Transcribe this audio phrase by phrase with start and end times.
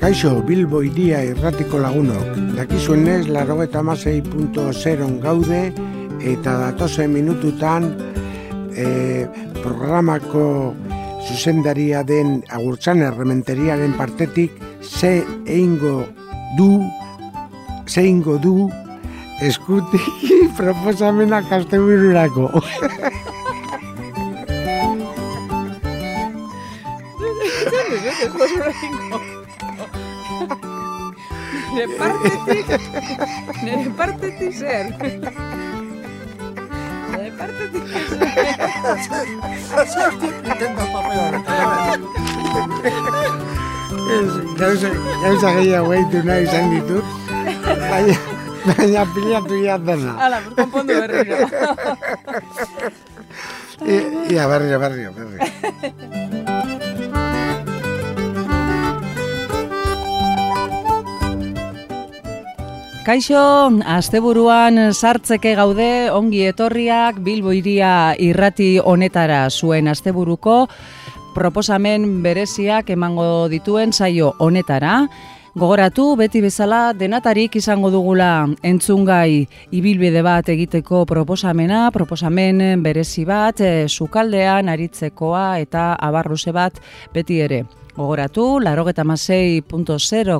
[0.00, 2.36] Kaixo, Bilbo iria irratiko lagunok.
[2.56, 4.20] Dakizuenez, laro eta masei
[5.22, 5.72] gaude,
[6.20, 7.96] eta datozen minututan
[8.76, 9.26] e,
[9.62, 10.74] programako
[11.26, 14.52] zuzendaria den agurtzan errementeriaren partetik
[14.82, 16.06] ze eingo
[16.56, 16.82] du,
[17.86, 18.70] ze eingo du
[19.40, 20.02] eskutik
[20.56, 22.62] proposamena kastebururako.
[31.76, 32.66] Nire partetik,
[33.62, 34.86] nire partetik zer.
[37.12, 39.26] Nire partetik zer.
[44.58, 44.88] Gauza,
[45.22, 47.06] gauza gehiago egitu nahi izan ditut,
[47.90, 48.16] baina,
[48.68, 50.12] baina pilatu ia dena.
[50.20, 51.36] Hala, konpondu berriro.
[53.86, 55.40] I- Ia, berrio, berrio, berrio.
[63.06, 63.38] Kaixo,
[63.86, 70.56] asteburuan sartzeke gaude ongi etorriak Bilbo iria irrati honetara zuen asteburuko
[71.36, 74.96] proposamen bereziak emango dituen saio honetara.
[75.54, 83.86] Gogoratu, beti bezala, denatarik izango dugula entzungai ibilbide bat egiteko proposamena, proposamen berezi bat, e,
[83.86, 86.82] sukaldean, aritzekoa eta abarruze bat
[87.14, 87.62] beti ere.
[87.96, 89.04] Gogoratu, larogeta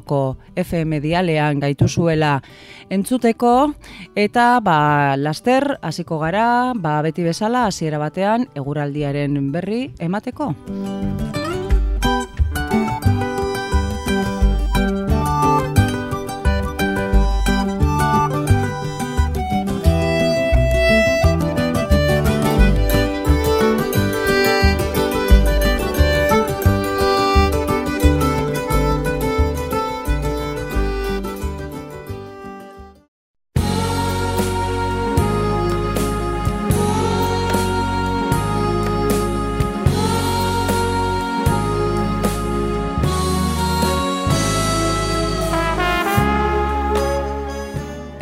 [0.04, 2.42] ko FM dialean gaitu zuela
[2.90, 3.72] entzuteko,
[4.14, 10.52] eta ba, laster hasiko gara, ba, beti bezala, hasiera batean, eguraldiaren berri emateko.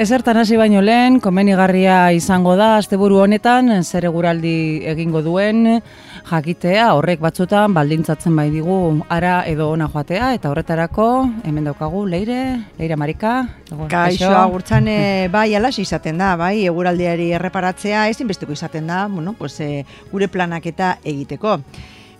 [0.04, 5.78] Ezertan hasi baino lehen, komenigarria izango da asteburu honetan zer eguraldi egingo duen
[6.28, 8.76] jakitea horrek batzutan baldintzatzen bai digu
[9.08, 11.06] ara edo ona joatea eta horretarako
[11.48, 12.42] hemen daukagu Leire,
[12.76, 13.32] Leire Marika.
[13.88, 14.92] Kaixo, agurtzan
[15.38, 20.68] bai alas izaten da, bai, eguraldiari erreparatzea ezinbesteko izaten da, bueno, pues, e, gure planak
[20.68, 21.62] eta egiteko.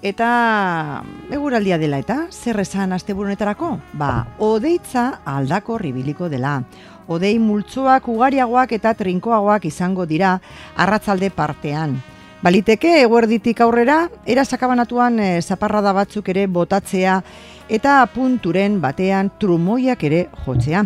[0.04, 1.00] Eta
[1.32, 3.70] eguraldia dela eta zer esan asteburunetarako?
[3.96, 6.58] Ba, odeitza aldako ribiliko dela.
[7.06, 10.38] Odei multzoak ugariagoak eta trinkoagoak izango dira
[10.76, 11.98] arratzalde partean.
[12.44, 17.20] Baliteke eguerditik aurrera, era sakabanatuan e, zaparrada batzuk ere botatzea
[17.72, 20.84] eta punturen batean trumoiak ere jotzea.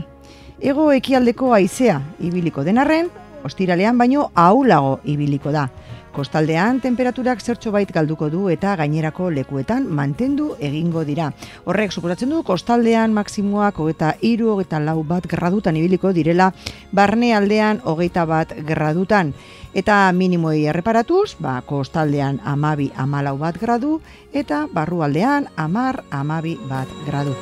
[0.59, 3.11] Ego ekialdeko haizea ibiliko denarren,
[3.47, 5.69] ostiralean baino ahulago ibiliko da.
[6.13, 11.31] Kostaldean temperaturak zertxo bait galduko du eta gainerako lekuetan mantendu egingo dira.
[11.65, 16.51] Horrek suposatzen du kostaldean maksimoak hogeta iru hogeta lau bat gradutan ibiliko direla,
[16.93, 19.35] barne aldean hogeita bat gradutan.
[19.75, 24.01] Eta minimoei erreparatuz, ba, kostaldean amabi amalau bat gradu
[24.33, 27.37] eta barrualdean amar amabi bat gradu.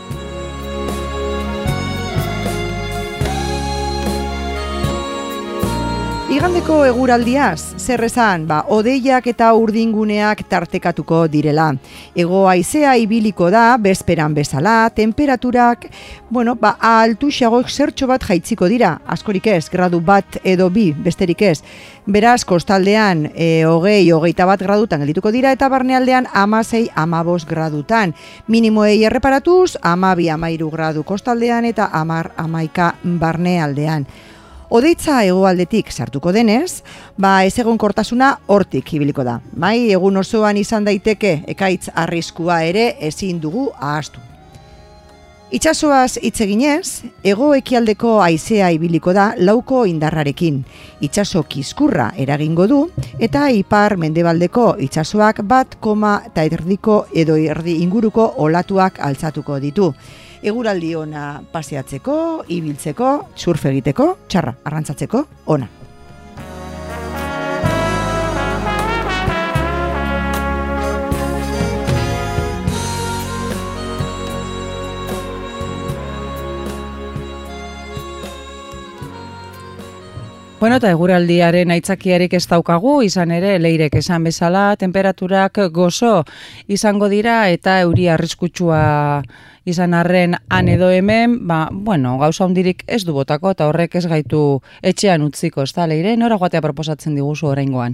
[6.37, 11.71] Igandeko eguraldiaz, zer esan, ba, odeiak eta urdinguneak tartekatuko direla.
[12.13, 15.87] Ego haizea ibiliko da, bezperan bezala, temperaturak,
[16.29, 21.63] bueno, ba, altuxagoik zertxo bat jaitziko dira, askorik ez, gradu bat edo bi, besterik ez.
[22.05, 28.13] Beraz, kostaldean, e, hogei, hogeita bat gradutan geldituko dira, eta barnealdean amasei, amabos gradutan.
[28.47, 32.93] Minimoei erreparatuz, amabi, amairu gradu kostaldean, eta amar, amaika
[33.25, 34.11] barnealdean.
[34.69, 36.83] Odeitza hegoaldetik sartuko denez,
[37.17, 39.39] ba ez egon kortasuna hortik ibiliko da.
[39.55, 44.19] Bai, egun osoan izan daiteke ekaitz arriskua ere ezin dugu ahaztu.
[45.55, 50.65] Itxasoaz hitz eginez, hego ekialdeko haizea ibiliko da lauko indarrarekin.
[51.01, 52.81] Itxaso kiskurra eragingo du
[53.23, 59.93] eta ipar mendebaldeko itxasoak bat koma eta erdiko edo erdi inguruko olatuak altzatuko ditu.
[60.43, 65.25] Eguraldi ona paseatzeko, ibiltzeko, surf egiteko, txarra, arrantzatzeko,
[65.57, 65.86] ona.
[80.59, 86.23] Bueno, eta eguraldiaren aitzakiarik ez daukagu, izan ere, leirek esan bezala, temperaturak gozo
[86.73, 88.81] izango dira eta euri arriskutsua
[89.69, 94.07] izan arren han edo hemen, ba, bueno, gauza hundirik ez du botako eta horrek ez
[94.09, 97.93] gaitu etxean utziko, ez da, leire, nora guatea proposatzen diguzu oraingoan.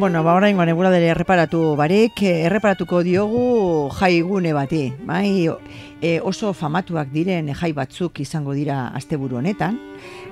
[0.00, 5.46] Bueno, ba, orain gane dele erreparatu barek, eh, erreparatuko diogu jaigune bati, bai,
[6.00, 9.78] e, oso famatuak diren jai batzuk izango dira asteburu honetan,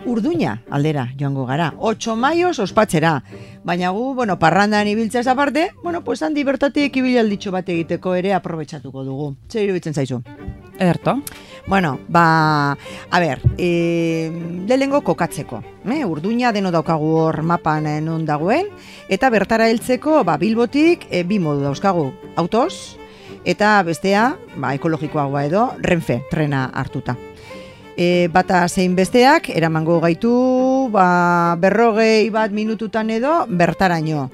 [0.06, 3.22] urduña aldera joango gara, 8 maioz ospatzera,
[3.62, 8.32] baina gu, bueno, parrandan ibiltza esa parte, bueno, pues handi bertatik ibilalditxo bat egiteko ere
[8.32, 9.34] aprobetsatuko dugu.
[9.50, 10.22] Zer iruditzen zaizu?
[10.78, 11.20] Erto.
[11.68, 12.78] Bueno, ba,
[13.10, 14.32] a ber, e,
[14.66, 15.60] lehengo kokatzeko.
[15.84, 18.70] E, urduña deno daukagu hor mapan eh, non dagoen,
[19.12, 22.06] eta bertara heltzeko ba, bilbotik e, bi modu dauzkagu.
[22.40, 22.96] Autoz,
[23.44, 27.18] eta bestea, ba, ekologikoagoa edo, renfe, trena hartuta.
[28.00, 34.30] E, bata zein besteak, eramango gaitu, ba, berrogei bat minututan edo, bertaraino.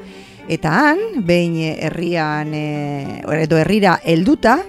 [0.47, 4.61] Eta han, behin herrian, e, edo herrira helduta,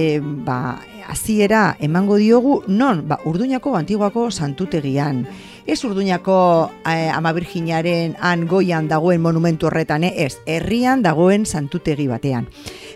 [0.00, 5.26] e, ba, hasiera emango diogu non ba Urduñako antiguako santutegian.
[5.66, 10.14] Ez Urduñako eh, Ama Virginaren han goian dagoen monumentu horretan, eh?
[10.26, 12.46] ez, herrian dagoen santutegi batean.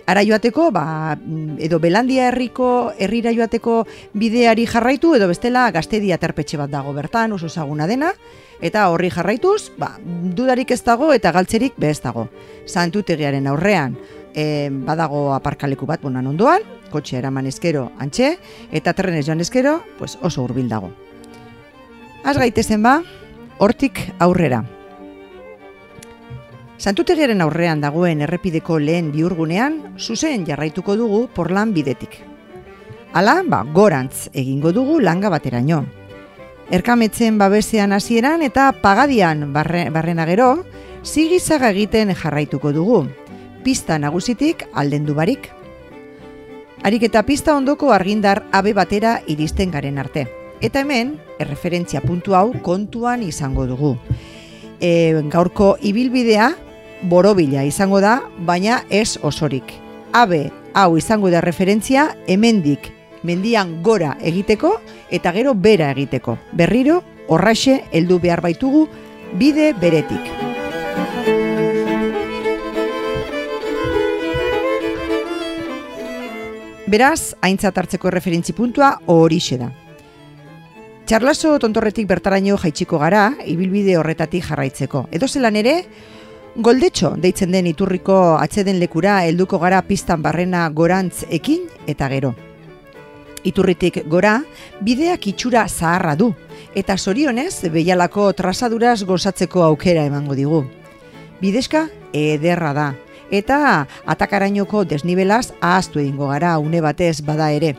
[0.06, 1.18] Ara joateko, ba,
[1.58, 3.84] edo Belandia herriko herrira joateko
[4.14, 8.12] bideari jarraitu, edo bestela gaztedia terpetxe bat dago bertan, oso zaguna dena,
[8.60, 12.28] eta horri jarraituz, ba, dudarik ez dago eta galtzerik bez dago.
[12.66, 13.98] Santutegiaren aurrean,
[14.34, 18.36] e, badago aparkaleku bat bonan ondoan, kotxe eraman eskero antxe,
[18.72, 20.90] eta trenez joan eskero, pues oso hurbil dago.
[22.24, 23.00] Az gaitezen ba,
[23.58, 24.64] hortik aurrera.
[26.80, 32.16] Santutegiaren aurrean dagoen errepideko lehen biurgunean, zuzen jarraituko dugu porlan bidetik.
[33.12, 35.82] Hala, ba, gorantz egingo dugu langa bateraino.
[36.70, 40.64] Erkametzen babesean hasieran eta pagadian barre, barrena gero,
[41.04, 43.00] zigizaga egiten jarraituko dugu,
[43.64, 45.50] pista nagusitik aldendu barik.
[46.82, 50.26] Harik eta pista ondoko argindar abe batera iristen garen arte.
[50.64, 53.96] Eta hemen, erreferentzia puntu hau kontuan izango dugu.
[54.80, 56.54] E, gaurko ibilbidea,
[57.02, 59.74] borobila izango da, baina ez osorik.
[60.12, 62.88] Abe, hau izango da referentzia, hemendik
[63.22, 64.78] mendian gora egiteko
[65.12, 66.38] eta gero bera egiteko.
[66.56, 68.86] Berriro, horraxe, heldu behar baitugu,
[69.36, 70.32] bide beretik.
[76.90, 79.68] Beraz, aintzat hartzeko referentzi puntua horixe da.
[81.06, 85.04] Txarlaso tontorretik bertaraino jaitsiko gara, ibilbide horretatik jarraitzeko.
[85.14, 85.74] Edo zelan ere,
[86.56, 92.32] goldetxo deitzen den iturriko atzeden lekura helduko gara pistan barrena gorantz ekin eta gero.
[93.46, 94.40] Iturritik gora,
[94.82, 96.32] bideak itxura zaharra du,
[96.74, 100.64] eta sorionez, behialako trasaduraz gozatzeko aukera emango digu.
[101.40, 102.88] Bidezka, ederra da,
[103.30, 107.76] eta atakarainoko desnibelaz ahaztu egingo gara une batez bada ere.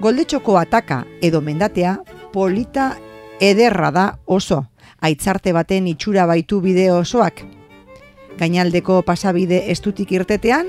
[0.00, 1.98] Goldetxoko ataka edo mendatea
[2.32, 2.96] polita
[3.40, 4.66] ederra da oso,
[5.00, 7.44] aitzarte baten itxura baitu bide osoak.
[8.36, 10.68] Gainaldeko pasabide estutik irtetean,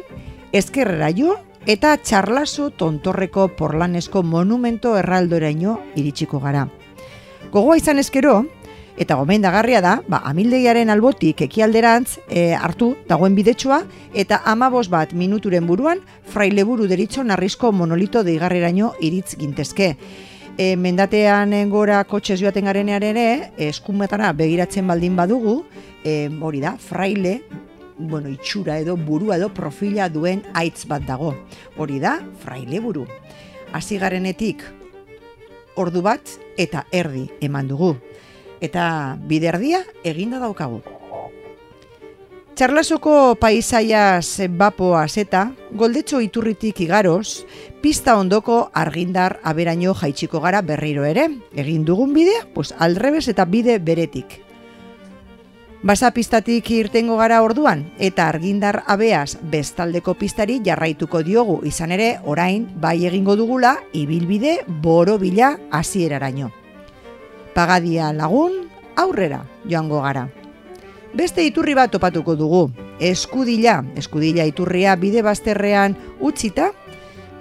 [0.53, 1.35] ezkerrera jo
[1.67, 6.67] eta txarlaso tontorreko porlanesko monumento erraldoraino iritsiko gara.
[7.51, 8.45] Gogoa izan ezkero,
[8.97, 13.83] Eta gomendagarria da, ba, amildegiaren albotik ekialderantz e, hartu dagoen bidetsua,
[14.17, 19.91] eta amabos bat minuturen buruan, fraile buru deritzo narrizko monolito deigarreraino iritz gintezke.
[20.57, 23.27] E, mendatean gora kotxez joaten garenean ere,
[23.69, 25.59] eskumetara begiratzen baldin badugu,
[26.01, 27.37] e, hori da, fraile,
[27.99, 31.35] bueno, itxura edo burua edo profila duen aitz bat dago.
[31.77, 33.05] Hori da, fraile buru.
[33.77, 34.65] Hasi garenetik,
[35.77, 37.93] ordu bat eta erdi eman dugu
[38.61, 40.81] eta biderdia eginda daukagu.
[42.57, 45.43] Txarlasoko paisaia zenbapoa zeta,
[45.77, 47.45] goldetxo iturritik igaroz,
[47.83, 51.27] pista ondoko argindar aberaino jaitsiko gara berriro ere.
[51.53, 54.39] Egin dugun bidea, pues alrebes eta bide beretik.
[55.85, 62.65] Basa pistatik irtengo gara orduan, eta argindar abeaz bestaldeko pistari jarraituko diogu izan ere, orain,
[62.81, 66.49] bai egingo dugula, ibilbide boro bila hasieraraino
[67.57, 70.27] pagadia lagun, aurrera joango gara.
[71.17, 72.67] Beste iturri bat topatuko dugu,
[73.01, 76.69] eskudila, eskudila iturria bide bazterrean utzita,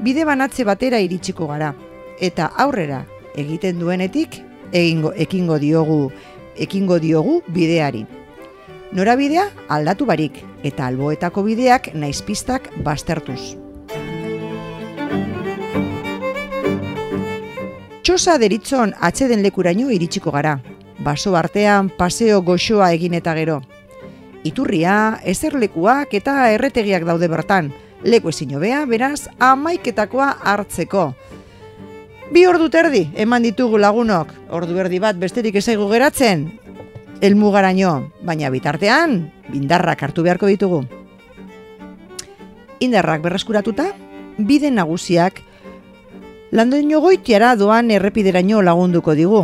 [0.00, 1.75] bide banatze batera iritsiko gara.
[2.16, 3.02] Eta aurrera
[3.37, 4.40] egiten duenetik,
[4.73, 6.00] egingo, ekingo diogu,
[6.56, 8.06] ekingo diogu bideari.
[8.96, 13.65] Norabidea aldatu barik eta alboetako bideak naizpistak baztertuz.
[18.16, 20.54] Txosa deritzon atxeden lekuraino iritsiko gara.
[21.04, 23.58] Baso artean paseo goxoa egin eta gero.
[24.49, 27.66] Iturria, ezerlekuak eta erretegiak daude bertan.
[28.08, 31.02] Leku ezin hobea, beraz, amaiketakoa hartzeko.
[32.32, 34.32] Bi ordu terdi, eman ditugu lagunok.
[34.49, 36.46] Ordu erdi bat besterik ezaigu geratzen.
[37.20, 40.87] Elmugaraino, baina bitartean, bindarrak hartu beharko ditugu.
[42.80, 43.90] Indarrak berreskuratuta,
[44.38, 45.44] bide nagusiak
[46.53, 49.41] Landoino goitiara doan errepideraino lagunduko digu.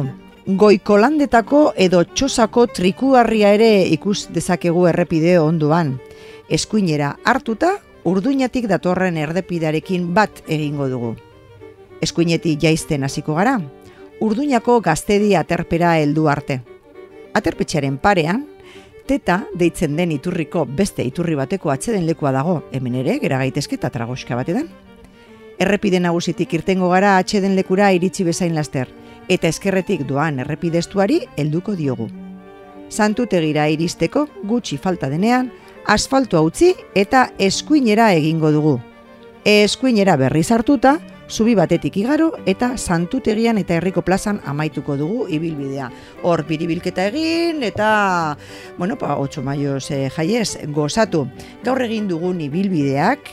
[0.47, 5.97] Goiko landetako edo txosako trikuarria ere ikus dezakegu errepide onduan.
[6.49, 7.73] Eskuinera hartuta,
[8.07, 11.11] urduinatik datorren erdepidarekin bat egingo dugu.
[12.03, 13.57] Eskuinetik jaizten hasiko gara,
[14.23, 16.61] urduinako gaztedi aterpera heldu arte.
[17.35, 18.47] Aterpetxearen parean,
[19.11, 23.91] teta deitzen den iturriko beste iturri bateko atzeden lekua dago, hemen ere, gera gaitezke eta
[23.91, 24.71] tragoska batedan
[25.63, 28.89] errepide nagusitik irtengo gara atxeden lekura iritsi bezain laster,
[29.29, 32.09] eta eskerretik doan errepidestuari helduko diogu.
[32.91, 35.51] Santutegira iristeko gutxi falta denean,
[35.87, 38.77] asfaltua utzi eta eskuinera egingo dugu.
[39.49, 40.99] Eskuinera berriz hartuta,
[41.33, 45.89] zubi batetik igaro eta santutegian eta herriko plazan amaituko dugu ibilbidea.
[46.23, 48.37] Hor biribilketa egin eta,
[48.79, 51.25] bueno, pa, 8 maioz eh, jaiez, gozatu.
[51.65, 53.33] Gaur egin dugun ibilbideak,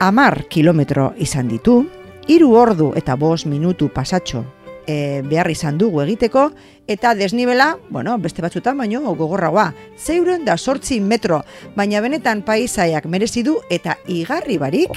[0.00, 1.84] amar kilometro izan ditu,
[2.26, 4.46] hiru ordu eta bos minutu pasatxo
[4.88, 6.48] e, behar izan dugu egiteko,
[6.90, 11.42] eta desnibela, bueno, beste batzutan baino gogorragoa, zeuren da sortzi metro,
[11.76, 14.96] baina benetan paisaiak merezi du eta igarri barik,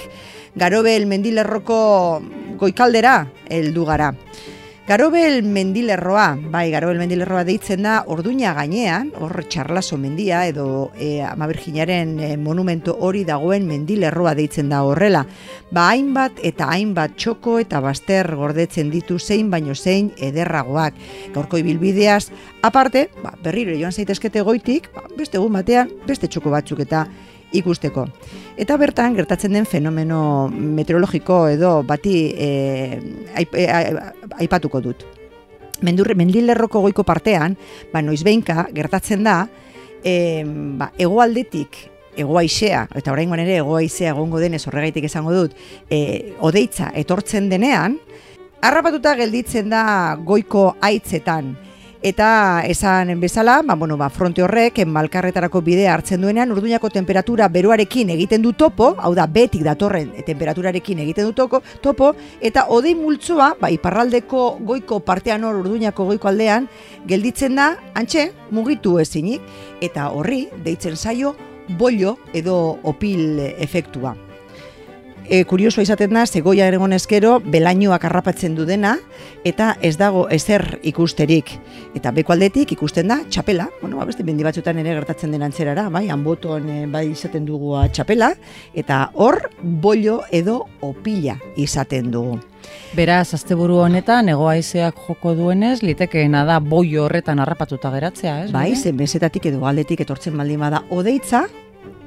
[0.56, 1.78] garobel mendilerroko
[2.64, 3.18] goikaldera
[3.52, 4.14] heldu gara.
[4.84, 11.48] Garobel mendilerroa, bai, Garobel mendilerroa deitzen da, orduña gainean, hor txarlaso mendia, edo e, ama
[11.48, 15.26] e, monumento hori dagoen mendilerroa deitzen da horrela.
[15.72, 20.96] Ba, hainbat eta hainbat txoko eta baster gordetzen ditu zein baino zein ederragoak.
[21.34, 22.28] Gaurko ibilbideaz,
[22.62, 27.08] aparte, ba, berriro joan zaitezkete goitik, ba, beste egun batean, beste txoko batzuk eta
[27.54, 28.06] ikusteko.
[28.58, 32.50] Eta bertan gertatzen den fenomeno meteorologiko edo bati e,
[34.40, 35.06] aipatuko dut.
[35.84, 37.58] Mendurre, mendilerroko goiko partean,
[37.92, 39.42] ba, noizbeinka gertatzen da,
[40.04, 40.44] e,
[40.80, 45.56] ba, egoaldetik egoaizea, eta orain ere egoaizea egongo denez horregaitik esango dut,
[45.90, 47.98] e, odeitza etortzen denean,
[48.64, 51.56] harrapatuta gelditzen da goiko aitzetan,
[52.04, 58.10] Eta esan bezala, ba, bueno, ba, fronte horrek, malkarretarako bidea hartzen duenean, urduñako temperatura beroarekin
[58.12, 62.10] egiten du topo, hau da, betik datorren temperaturarekin egiten du toko, topo,
[62.44, 66.68] eta odei multzoa, ba, iparraldeko goiko partean hor urduñako goiko aldean,
[67.08, 69.48] gelditzen da, antxe, mugitu ezinik,
[69.80, 71.38] eta horri, deitzen zaio,
[71.80, 74.18] bollo edo opil efektua
[75.30, 78.98] e, kurioso izaten da, zegoia egon eskero, belainoak harrapatzen du dena,
[79.44, 81.52] eta ez dago ezer ikusterik.
[81.96, 85.90] Eta beko aldetik ikusten da, txapela, bueno, ba, beste bendi batzutan ere gertatzen den antzerara,
[85.94, 88.34] bai, hanboton e, bai izaten dugu txapela,
[88.74, 92.40] eta hor, bollo edo opila izaten dugu.
[92.94, 98.52] Beraz, asteburu honetan, egoaizeak joko duenez, litekeena da boio horretan harrapatuta geratzea, ez?
[98.54, 101.48] Bai, zen bezetatik edo aldetik etortzen baldin bada odeitza,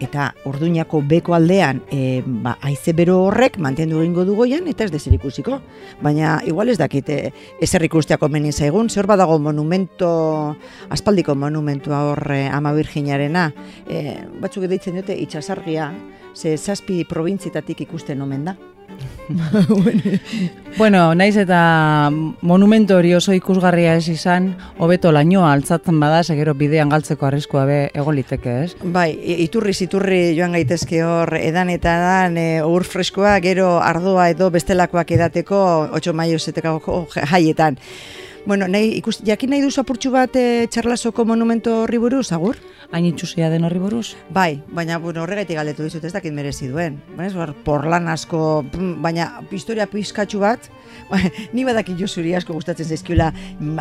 [0.01, 4.93] eta orduñako beko aldean e, ba, aize bero horrek mantendu egingo du goian eta ez
[4.93, 5.61] dezer ikusiko.
[6.03, 10.57] Baina igual ez dakite ezer ikusteako menin zaigun, zer badago monumento,
[10.91, 13.51] aspaldiko monumentua horre ama virginarena,
[13.89, 15.93] e, batzuk deitzen dute itxasargia,
[16.35, 18.57] ze zazpi probintzitatik ikusten omen da.
[20.79, 22.11] bueno, naiz eta
[22.47, 27.79] monumento hori oso ikusgarria ez izan, hobeto lainoa altzatzen bada, segero bidean galtzeko arriskoa be
[27.95, 28.77] egoliteke, ez?
[28.83, 29.09] Bai,
[29.47, 35.11] iturri iturri joan gaitezke hor edan eta dan e, ur freskoa, gero ardoa edo bestelakoak
[35.19, 35.59] edateko
[35.99, 37.81] 8 maio zetekako jaietan.
[38.47, 42.55] Bueno, nahi, ikus, jakin nahi duzu apurtxu bat e, txarlasoko monumento horri buruz, agur?
[42.95, 44.13] Hain itxusia den horri buruz?
[44.31, 47.01] Bai, baina bueno, horregaitik galetu dizut ez dakit merezi duen.
[47.19, 48.41] Baina, porlan asko,
[49.03, 50.69] baina historia pizkatxu bat,
[51.57, 53.33] ni badaki jo zuri asko gustatzen zaizkiola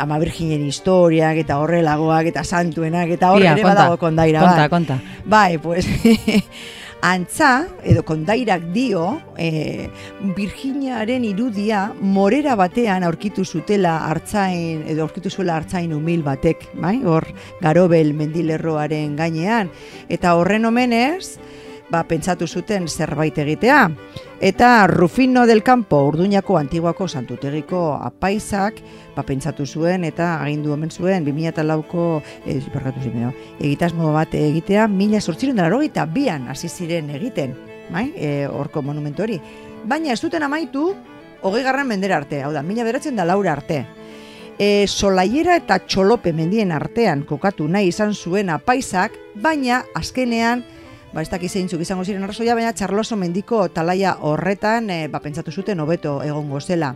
[0.02, 4.42] ama virginen historiak eta horrelagoak eta santuenak eta horre ere badago kondaira.
[4.42, 4.98] Konta, konta.
[5.30, 5.86] Bai, pues...
[7.02, 9.88] Antza, edo kondairak dio, e,
[10.36, 16.96] Virginiaren irudia morera batean aurkitu zutela hartzain, edo aurkitu zuela hartzain umil batek, bai?
[17.04, 17.28] hor
[17.60, 19.70] garobel mendilerroaren gainean.
[20.08, 21.36] Eta horren omenez,
[21.90, 23.90] ba, pentsatu zuten zerbait egitea.
[24.40, 28.82] Eta Rufino del Campo Urduñako Antiguako Santutegiko apaisak
[29.16, 32.06] ba, pentsatu zuen eta agindu omen zuen 2004ko
[32.44, 32.60] e,
[33.60, 37.54] egitasmo bat egitea mila sortziren dara eta bian hasi ziren egiten,
[37.90, 38.12] bai?
[38.16, 39.40] E, orko monumentu hori.
[39.86, 40.94] Baina ez duten amaitu
[41.42, 43.84] hogei garran mendera arte, hau da, mila beratzen da laura arte.
[44.58, 50.64] E, solaiera eta txolope mendien artean kokatu nahi izan zuen apaisak, baina azkenean
[51.16, 55.48] ba ez dakiz zeintzuk izango ziren arrazoia, baina Charloso mendiko talaia horretan e, ba, pentsatu
[55.48, 56.90] zuten hobeto egongo zela.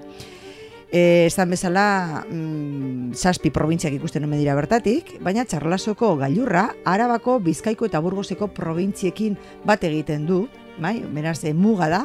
[0.92, 7.88] E, esan bezala, mm, zazpi probintziak ikusten omen dira bertatik, baina Txarlasoko gailurra, Arabako, Bizkaiko
[7.88, 10.42] eta Burgoseko probintziekin bat egiten du,
[10.76, 12.04] bai, beraz, e, muga da,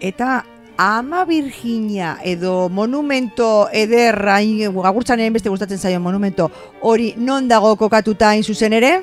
[0.00, 0.46] eta
[0.80, 4.40] Ama Virginia edo monumento ederra,
[4.88, 6.48] agurtzan beste gustatzen zaio monumento,
[6.80, 9.02] hori non dago kokatuta hain zuzen ere?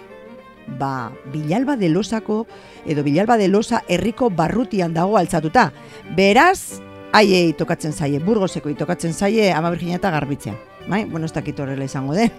[0.78, 2.46] Ba, Bilalba de Losako
[2.86, 5.72] edo Bilalba de Losa herriko barrutian dago altzatuta.
[6.16, 10.56] Beraz, haiei tokatzen zaie, burgoseko tokatzen zaie ama Virginia eta garbitzea.
[10.90, 11.04] Bai?
[11.06, 12.32] Bueno, ez dakit horrela izango den.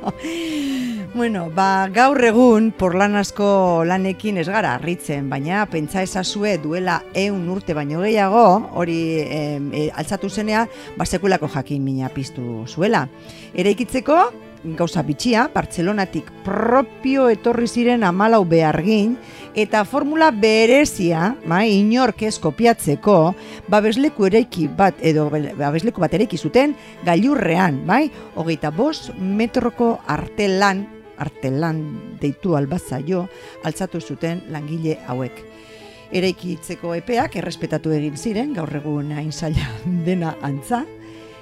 [1.14, 7.46] bueno, ba, gaur egun porlan asko lanekin ez gara harritzen, baina pentsa ezazue duela eun
[7.52, 10.66] urte baino gehiago, hori e, altzatu zenea,
[10.96, 13.06] ba, sekulako jakin mina piztu zuela.
[13.54, 14.18] Ere ikitzeko,
[14.64, 19.16] gauza bitxia, Bartzelonatik propio etorri ziren amalau behargin,
[19.54, 23.16] eta formula berezia, ma, inork ez kopiatzeko,
[23.72, 26.76] babesleku ereiki bat, edo babesleku bat ereiki zuten,
[27.06, 30.86] gailurrean, bai, hogeita bost metroko artelan,
[31.20, 31.82] artelan
[32.20, 33.26] deitu albazaio,
[33.64, 35.44] altzatu zuten langile hauek.
[36.10, 39.30] Eraikitzeko epeak errespetatu egin ziren, gaur egun hain
[40.04, 40.84] dena antza,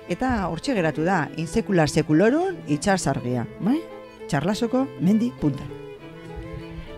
[0.09, 3.79] eta hortxe geratu da, insekular sekuloron itxas argia, bai?
[4.29, 5.65] Txarlasoko mendi punta.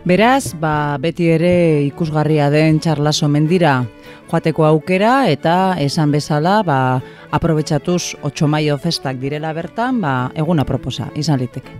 [0.01, 3.83] Beraz, ba, beti ere ikusgarria den txarlaso mendira
[4.31, 6.79] joateko aukera eta esan bezala, ba,
[7.31, 11.77] aprobetsatuz 8 maio festak direla bertan, ba, eguna proposa, izan liteke.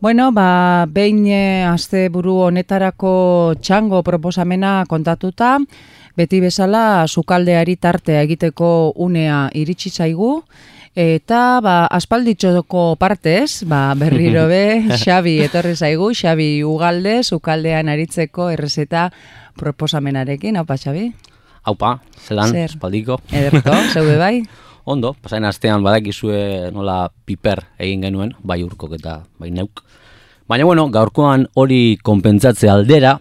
[0.00, 5.58] Bueno, ba, behin e, azte buru honetarako txango proposamena kontatuta,
[6.16, 10.38] beti bezala sukaldeari tartea egiteko unea iritsi zaigu,
[10.96, 19.10] eta ba, aspalditxoko partez, ba, berriro be, Xabi etorri zaigu, Xabi Ugalde, sukaldean aritzeko errezeta
[19.60, 21.10] proposamenarekin, hau pa, Xabi?
[21.60, 22.70] Haupa, zelan, Zer?
[22.72, 23.20] espaldiko.
[23.28, 24.38] Ederto, zeude bai?
[24.90, 29.84] Ondo, pasain astean badakizue nola piper egin genuen, bai urkok eta bai neuk.
[30.50, 33.20] Baina bueno, gaurkoan hori konpentsatze aldera,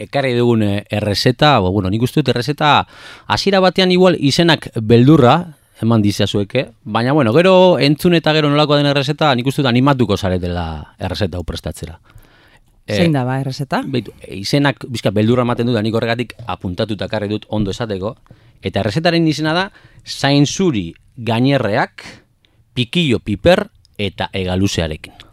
[0.00, 2.88] ekarri dugun errezeta, bueno, nik uste dut errezeta
[3.30, 5.36] hasiera batean igual izenak beldurra,
[5.80, 10.18] eman dizazueke, baina bueno, gero entzun eta gero nolako den errezeta, nik uste dut animatuko
[10.18, 12.00] zaretela errezeta hau prestatzera.
[12.90, 13.84] Zein da ba, errezeta?
[13.86, 18.16] Beitu, izenak bizka beldurra ematen dut, nik horregatik apuntatuta karri dut ondo esateko,
[18.62, 19.70] Eta errezetaren izena da,
[20.04, 22.04] zain zuri gainerreak,
[22.74, 23.68] pikillo piper
[23.98, 25.30] eta egaluzearekin.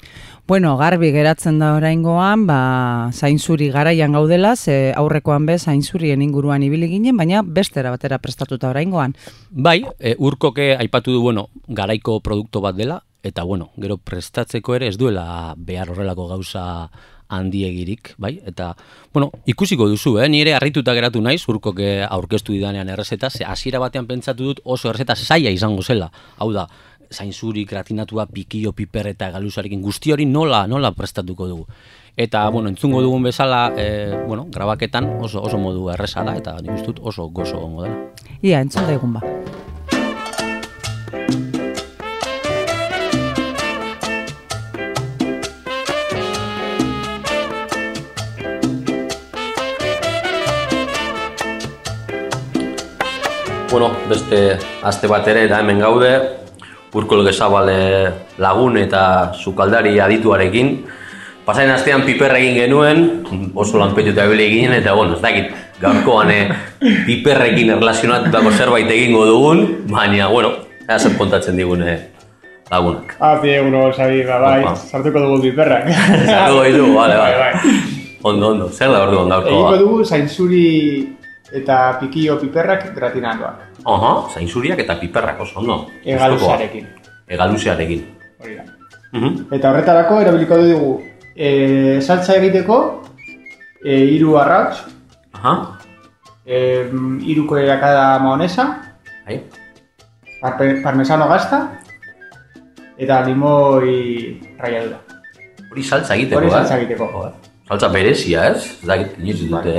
[0.47, 6.87] Bueno, garbi geratzen da oraingoan, ba, zainzuri garaian gaudela, ze aurrekoan be zainzurien inguruan ibili
[6.87, 9.17] ginen, baina bestera batera prestatuta oraingoan.
[9.51, 14.87] Bai, e, urkoke aipatu du, bueno, garaiko produktu bat dela, eta bueno, gero prestatzeko ere
[14.87, 16.63] ez duela behar horrelako gauza
[17.29, 18.37] handiegirik, bai?
[18.45, 18.73] Eta,
[19.13, 20.29] bueno, ikusiko duzu, eh?
[20.29, 25.15] Nire harrituta geratu naiz, urkok aurkeztu didanean errezeta, ze hasiera batean pentsatu dut oso errezeta
[25.15, 26.11] saia izango zela.
[26.37, 26.67] Hau da,
[27.11, 31.67] zainzuri, gratinatua, pikio, piper eta galuzarekin guzti hori nola, nola prestatuko dugu.
[32.17, 36.79] Eta, bueno, entzungo dugun bezala, e, bueno, grabaketan oso, oso modu erresa da, eta nik
[36.79, 38.27] ustut oso gozo gongo dela.
[38.41, 39.25] Ia, entzun da egun ba.
[53.77, 56.09] Bueno, beste aste bat ere da hemen gaude,
[56.97, 57.77] urkol gezabale
[58.41, 60.71] lagun eta sukaldari adituarekin.
[61.45, 63.03] Pasain astean piper egin genuen,
[63.55, 66.47] oso lanpetuta ebile eginen, eta bueno, ez dakit, gaurkoan eh,
[67.07, 69.61] piperrekin erlazionatutako zerbait egingo dugun,
[69.93, 70.55] baina, bueno,
[70.87, 71.99] ea zer kontatzen digune
[72.71, 73.13] lagunak.
[73.21, 75.85] Ah, pi, eguno, sabi, ba, bai, sartuko dugu piperrak.
[76.25, 77.37] Sartuko dugu, bale, bale.
[77.43, 77.85] Bai, bai.
[78.27, 79.53] Ondo, ondo, zer da orduan gaurkoa?
[79.53, 80.65] Egingo dugu, zainzuri
[81.51, 83.83] eta pikio piperrak gratinatuak.
[83.85, 85.85] Oho, zainzuriak eta piperrak oso, no?
[86.03, 86.87] Egaluzearekin.
[87.27, 88.05] Egaluzearekin.
[88.43, 88.63] Hori da.
[89.13, 89.47] Mhm.
[89.55, 90.91] Eta horretarako erabiliko dugu
[91.35, 92.77] e, saltza egiteko
[93.85, 94.81] e, iru arrautz,
[95.37, 95.53] Aha.
[96.45, 96.89] e,
[97.23, 98.67] iruko erakada maonesa,
[99.25, 99.41] Bai?
[100.41, 101.61] parpe- parmesano gazta,
[102.97, 104.99] eta limoi raiadura.
[105.71, 106.51] Hori saltza egiteko, Hori eh?
[106.51, 107.31] saltza egiteko.
[107.67, 108.79] Saltza berezia, ez?
[108.83, 109.73] Dakit, inoiz dute,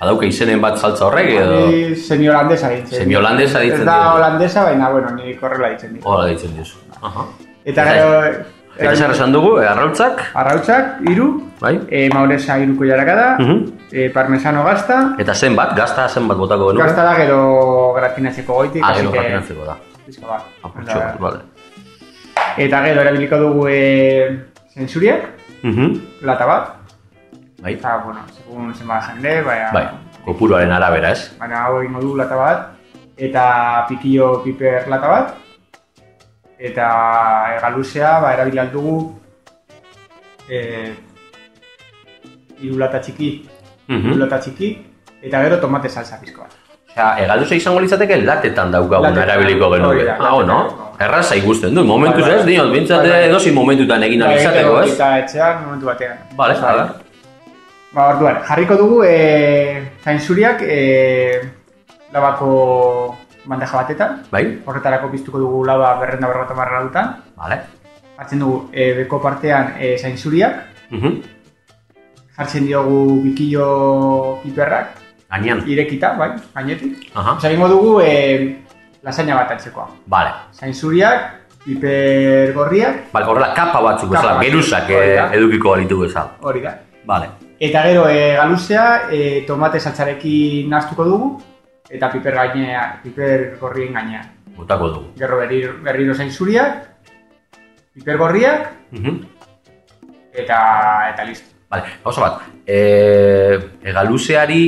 [0.00, 1.66] badauka izenen bat saltza horrek edo...
[1.68, 3.02] Ni semi-holandesa ditzen.
[3.02, 6.02] Semi-holandesa ditzen Ez da holandesa, baina, bueno, ni korrela ditzen dit.
[6.08, 6.78] Hola ditzen diozu.
[7.02, 7.26] Aha.
[7.64, 8.16] Eta gero...
[8.80, 11.26] Eta zer esan dugu, eh, arrautzak, Arrautzak, iru,
[11.60, 11.74] bai?
[11.90, 13.58] e, maonesa iruko jarakada, Mhm.
[13.92, 16.86] e, parmesano gazta, Eta zenbat, gazta zenbat botako genuke?
[16.86, 19.76] gazta da gero gratinatzeko goitik, Ah, así gero que- gratinatzeko da.
[20.06, 20.42] pizka bat.
[20.62, 21.38] Apurtxo, Eta- vale.
[22.56, 25.28] Eta gero erabiliko dugu e, zentsuriak,
[25.62, 26.00] Mhm.
[26.22, 26.68] lata bat,
[27.60, 29.84] Bai, eta, bueno, segun zenbat jende, baina, bai,
[30.26, 31.30] kopuruaren arabera, ez?
[31.38, 32.66] baina hau egingo dugu lata bat,
[33.16, 33.44] eta
[33.88, 35.34] pikillo piper lata bat,
[36.58, 36.86] eta
[37.58, 38.96] egaluzea, ba, erabili aldugu,
[40.48, 40.58] e,
[42.60, 43.30] hiru lata txiki,
[43.88, 44.18] hiru Mhm.
[44.24, 44.72] lata txiki,
[45.22, 46.56] eta gero tomate salsa pizko bat.
[46.90, 50.08] Osea, egalduza izango litzateke latetan daukaguna Latetan, erabiliko genuke.
[50.10, 50.56] Ah, no?
[51.00, 52.40] Erraza ikusten du, momentuz Bai, bai.
[52.40, 54.92] ez, diot, bintzat Bai, edozi momentutan egin alizateko, ez?
[54.96, 56.18] Eta etxean, momentu batean.
[56.36, 57.09] Vale, Osa, a ver.
[57.90, 59.16] Ba, orduan, jarriko dugu e,
[60.04, 61.40] zainzuriak e,
[62.14, 63.16] labako
[63.50, 64.22] bandeja batetan.
[64.30, 67.16] Bai, Horretarako piztuko dugu laba berrenda berrota marra dutan.
[67.36, 67.58] vale.
[68.20, 70.54] Hartzen dugu e, beko partean e, zainzuriak.
[70.90, 71.20] Mhm.
[72.36, 74.94] Jartzen diogu bikillo piperrak,
[75.30, 75.64] Gainean.
[75.66, 77.10] irekita, bai, gainetik.
[77.14, 78.56] Aha, Osa, egingo dugu e,
[79.02, 79.88] lasaina bat antzekoa.
[80.06, 80.30] vale.
[80.52, 81.20] Zainzuriak,
[81.64, 86.36] piper gorriak, Vale, horrela kapa batzuk bezala, geruzak eh, edukiko balitu bezala.
[86.40, 86.78] hori da.
[87.06, 87.28] Vale.
[87.60, 91.26] Eta gero e, galuzea, e, tomate saltzarekin naztuko dugu,
[91.90, 94.30] eta piper gainea, piper gorrien gainean.
[94.56, 95.10] Botako dugu.
[95.18, 96.86] Gero berriro, berriro zain zuriak,
[97.94, 99.20] piper gorriak, Mhm.
[100.32, 101.48] eta, eta listo.
[101.70, 102.40] Vale, gauza bat.
[102.66, 104.62] Eh, egaluzeari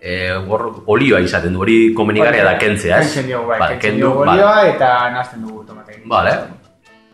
[0.00, 3.04] eh, hor olioa izaten du, hori komenigarria da kentzea, ez?
[3.12, 4.30] Kentzen diogu, bai, Vale, kentzen diogu vale.
[4.32, 6.08] olioa eta nazten dugu tomatekin.
[6.08, 6.32] Vale.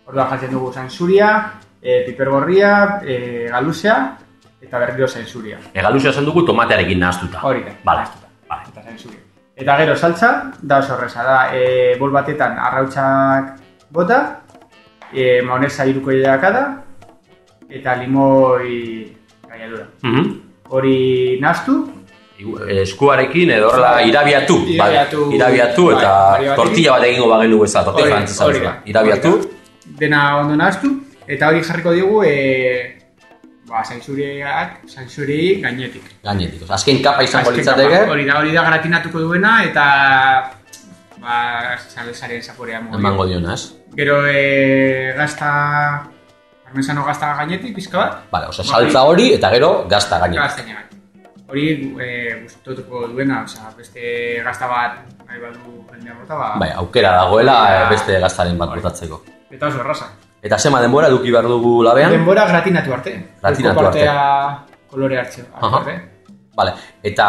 [0.06, 1.32] Orduan jartzen dugu zain zuria,
[1.82, 3.98] e, piper gorria, e, galuzea,
[4.66, 5.58] eta berriro zain zuria.
[5.74, 7.40] Egaluzea esan dugu tomatearekin nahaztuta.
[7.42, 8.00] Hori da, Vale.
[8.00, 8.26] nahaztuta.
[8.48, 8.62] Vale.
[8.72, 9.20] Eta zain zuria.
[9.56, 13.54] Eta gero saltza, da oso horreza, da e, bol batetan arrautzak
[13.90, 14.40] bota,
[15.12, 16.82] e, maonesa iruko da,
[17.70, 19.16] eta limoi
[19.48, 19.86] gaiadura.
[20.02, 20.40] Mhm.
[20.68, 21.92] Hori naztu,
[22.38, 26.56] Igu- Eskuarekin edo horrela irabiatu, bai, Irabiatu, irabiatu bai, eta hori batekin.
[26.56, 29.94] tortilla bat egingo bagenu bezala, tortilla Hori- frantzesa hori da, Irabiatu, hori da.
[30.00, 30.90] dena ondo naztu,
[31.26, 32.95] eta hori jarriko diogu, e,
[33.68, 36.04] ba, zainzuriak, zainzuri gainetik.
[36.24, 36.62] gainetik.
[36.62, 39.86] Osea, Azken kapa izango litzateke, Hori da, hori da gratinatuko duena, eta
[41.20, 42.98] ba, salsaren zaporea dio.
[42.98, 43.72] emango diona, ez?
[43.96, 46.08] Gero e, gazta,
[46.64, 50.42] parmesano gazta gainetik, pizka bat, Vale, osea, saltza hori eta gero gazta gainetik.
[50.42, 50.92] gaztaina bat.
[51.48, 51.66] Hori
[52.02, 52.10] e,
[52.42, 57.82] gustatuko duena, osea, beste gazta bat nahi badu jendea bota, ba, Bai, aukera dagoela eh,
[57.90, 59.22] beste gaztaren bat botatzeko.
[59.50, 60.08] eta oso erraza.
[60.46, 62.12] Eta zema denbora eduki behar dugu labean?
[62.14, 63.14] Denbora gratinatu arte.
[63.42, 64.14] Gratinatu Beko partea
[64.90, 65.76] kolore hartze Aha.
[65.80, 65.96] arte.
[66.56, 66.72] Vale,
[67.04, 67.26] eta,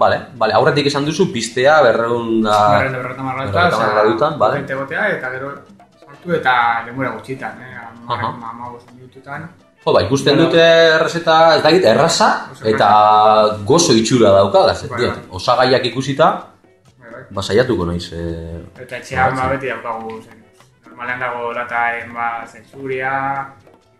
[0.00, 2.54] vale, vale, aurretik esan duzu piztea berreun da...
[2.78, 4.60] Berrenda berreta marra berrehun eta hamar gradutan, vale.
[4.62, 5.50] Bente gotea, eta gero
[6.00, 6.54] sartu eta
[6.86, 7.74] denbora gutxitan, eh?
[8.08, 8.30] Aha.
[8.52, 9.44] Ama minututan.
[9.84, 10.48] Jo, ba, ikusten Bueno.
[10.48, 10.62] dute
[10.94, 12.30] errezeta, ez dakit, erraza,
[12.64, 12.88] eta
[13.66, 15.12] gozo itxura dauka, gazet, bai.
[15.30, 16.30] Osagaiak ikusita,
[16.96, 17.22] Bai, bai.
[17.30, 18.08] ba, saiatuko naiz.
[18.16, 18.64] Eh...
[18.86, 20.45] Eta etxean ba beti daukagu zen.
[20.96, 23.44] Normalean dago lataren ba zensuria,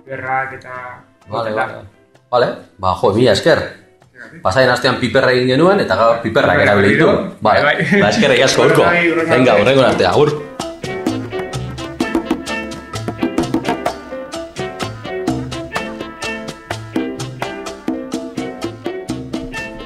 [0.00, 0.76] piperrak eta...
[1.28, 1.82] Vale, vale.
[2.32, 2.46] Vale,
[2.80, 3.60] ba, jo, mila esker.
[4.40, 7.10] Pasaien astean piperra egin genuen, eta gaur piperrak erabili ditu.
[7.44, 7.74] Bai, bai.
[8.00, 8.86] ba, eskerrik asko urko.
[9.28, 10.32] Venga, horrengo arte, agur.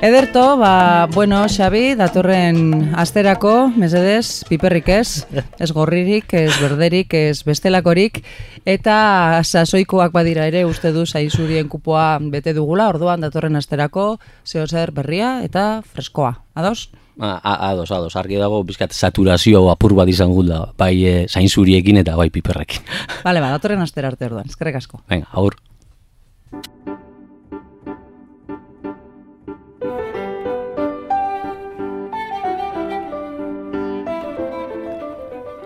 [0.01, 5.27] Ederto, ba, bueno, Xabi, datorren asterako, mesedez, piperrik ez,
[5.61, 8.23] ez gorririk, ez berderik, ez bestelakorik,
[8.65, 8.97] eta
[9.45, 14.15] sasoikoak badira ere uste du zaizurien kupoa bete dugula, orduan datorren asterako,
[14.49, 16.33] zeo zer berria eta freskoa.
[16.57, 16.89] Ados?
[17.21, 22.01] A, a, ados, ados, argi dago, bizkat saturazio apur bat izan da, bai e, zainzuriekin
[22.01, 22.89] eta bai piperrekin.
[23.21, 25.05] Bale, ba, datorren astera arte orduan, eskerrik asko.
[25.13, 25.61] Venga, aur.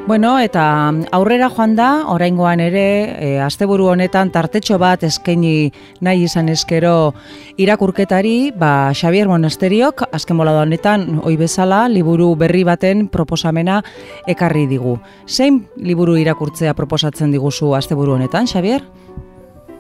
[0.07, 2.89] Bueno, eta aurrera joan da, oraingoan ere,
[3.25, 5.71] e, asteburu honetan tartetxo bat eskaini
[6.05, 7.15] nahi izan eskero
[7.57, 13.79] irakurketari, ba, Xavier Monasteriok, azken bolada honetan, oi bezala, liburu berri baten proposamena
[14.29, 14.99] ekarri digu.
[15.25, 18.85] Zein liburu irakurtzea proposatzen diguzu asteburu honetan, Xavier?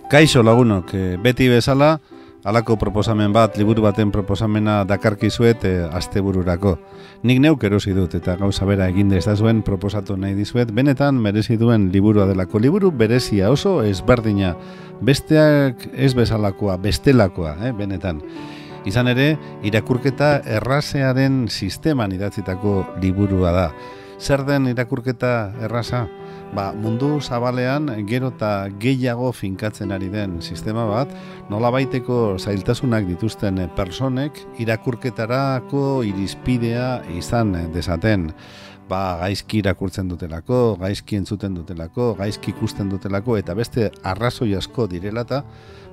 [0.09, 1.99] Kaixo lagunok, eh, beti bezala,
[2.45, 6.75] Halako proposamen bat, liburu baten proposamena dakarkizuet e, astebururako.
[7.25, 11.57] Nik neuk erosi dut eta gauza bera egin da zuen proposatu nahi dizuet, benetan merezi
[11.57, 12.59] duen liburua delako.
[12.61, 14.55] Liburu berezia oso ezberdina,
[15.01, 18.21] besteak ez bezalakoa, bestelakoa, eh, benetan.
[18.85, 23.71] Izan ere, irakurketa errazearen sisteman idatzitako liburua da.
[24.21, 26.09] Zer den irakurketa erraza?
[26.55, 31.11] Ba, mundu zabalean gero eta gehiago finkatzen ari den sistema bat,
[31.51, 38.31] nola baiteko zailtasunak dituzten personek irakurketarako irizpidea izan desaten
[38.89, 45.43] ba, gaizki irakurtzen dutelako, gaizki entzuten dutelako, gaizki ikusten dutelako, eta beste arrazoi asko direlata,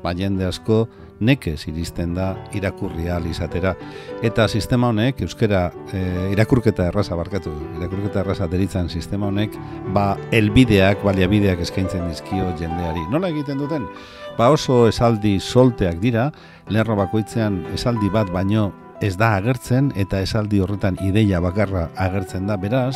[0.04, 0.86] ba, jende asko
[1.22, 3.76] nekez iristen da irakurri izatera.
[4.24, 9.52] Eta sistema honek, euskera e, irakurketa erraza barkatu, irakurketa erraza deritzen sistema honek,
[9.94, 13.06] ba, elbideak, baliabideak eskaintzen dizkio jendeari.
[13.12, 13.86] Nola egiten duten?
[14.38, 16.32] Ba oso esaldi solteak dira,
[16.70, 22.58] lerro bakoitzean esaldi bat baino ez da agertzen eta esaldi horretan ideia bakarra agertzen da
[22.58, 22.96] beraz,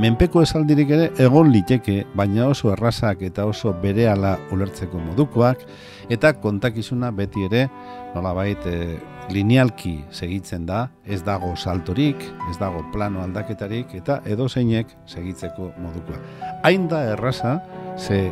[0.00, 5.66] menpeko esaldirik ere egon liteke, baina oso errazak eta oso berehala ulertzeko modukoak,
[6.12, 7.66] eta kontakizuna beti ere,
[8.14, 8.96] nolabait, e,
[9.32, 16.18] linealki segitzen da, ez dago saltorik, ez dago plano aldaketarik, eta edo zeinek segitzeko modukoa.
[16.64, 17.58] Hain da erraza,
[17.98, 18.30] ze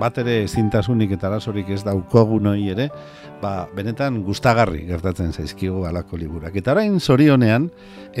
[0.00, 2.88] bat ere ezintasunik eta arazorik ez daukogunoi ere,
[3.42, 6.54] ba, benetan gustagarri gertatzen zaizkigu alako liburuak.
[6.56, 7.68] Eta orain zorionean,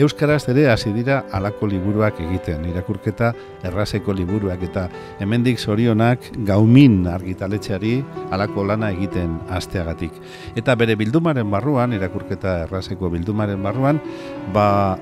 [0.02, 3.32] Euskaraz ere hasi dira alako liburuak egiten, irakurketa
[3.68, 4.88] errazeko liburuak, eta
[5.22, 7.94] hemendik zorionak gaumin argitaletxeari
[8.32, 10.16] alako lana egiten asteagatik.
[10.56, 14.00] Eta bere bildumaren barruan, irakurketa errazeko bildumaren barruan,
[14.52, 14.98] ba,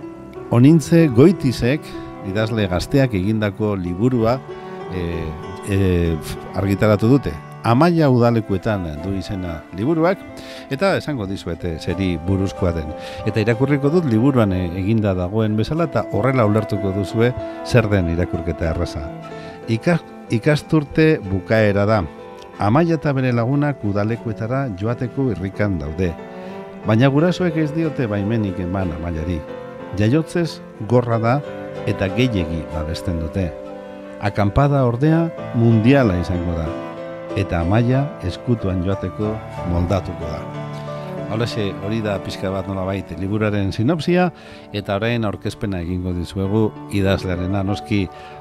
[0.50, 1.86] onintze goitizek,
[2.28, 4.40] idazle gazteak egindako liburua,
[4.90, 5.06] e,
[5.70, 5.78] e,
[6.58, 7.32] argitaratu dute,
[7.64, 10.18] amaia udalekuetan du izena liburuak,
[10.72, 12.88] eta esango dizuete zeri buruzkoa den.
[13.26, 17.32] Eta irakurriko dut liburuan eginda dagoen bezala, eta horrela ulertuko duzue
[17.66, 19.04] zer den irakurketa erraza.
[19.68, 22.02] Ikas, ikasturte bukaera da,
[22.58, 26.12] amaia eta bere lagunak udalekuetara joateko irrikan daude.
[26.86, 29.40] Baina gurasoek ez diote baimenik eman amaiari.
[29.98, 31.40] Jaiotzez gorra da
[31.90, 33.50] eta gehiegi babesten dute.
[34.20, 36.89] Akampada ordea mundiala izango da
[37.36, 39.36] eta amaia eskutuan joateko
[39.70, 40.40] moldatuko da.
[41.30, 44.24] Halaxe, hori da pixka bat nola baita liburaren sinopsia,
[44.74, 48.00] eta orain aurkezpena egingo dizuegu idazlearen noski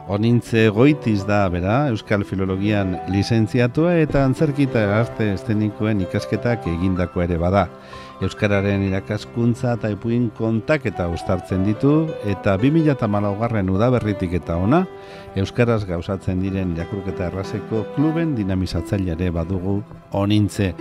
[0.09, 7.67] onintze goitiz da, bera, Euskal Filologian lizentziatua eta antzerkita arte estenikoen ikasketak egindako ere bada.
[8.19, 11.93] Euskararen irakaskuntza eta ipuin kontak eta ustartzen ditu,
[12.27, 13.07] eta 2008
[13.39, 14.81] garren udaberritik eta ona,
[15.39, 19.77] Euskaraz gauzatzen diren jakurketa errazeko kluben dinamizatzaileare badugu
[20.11, 20.73] onintze.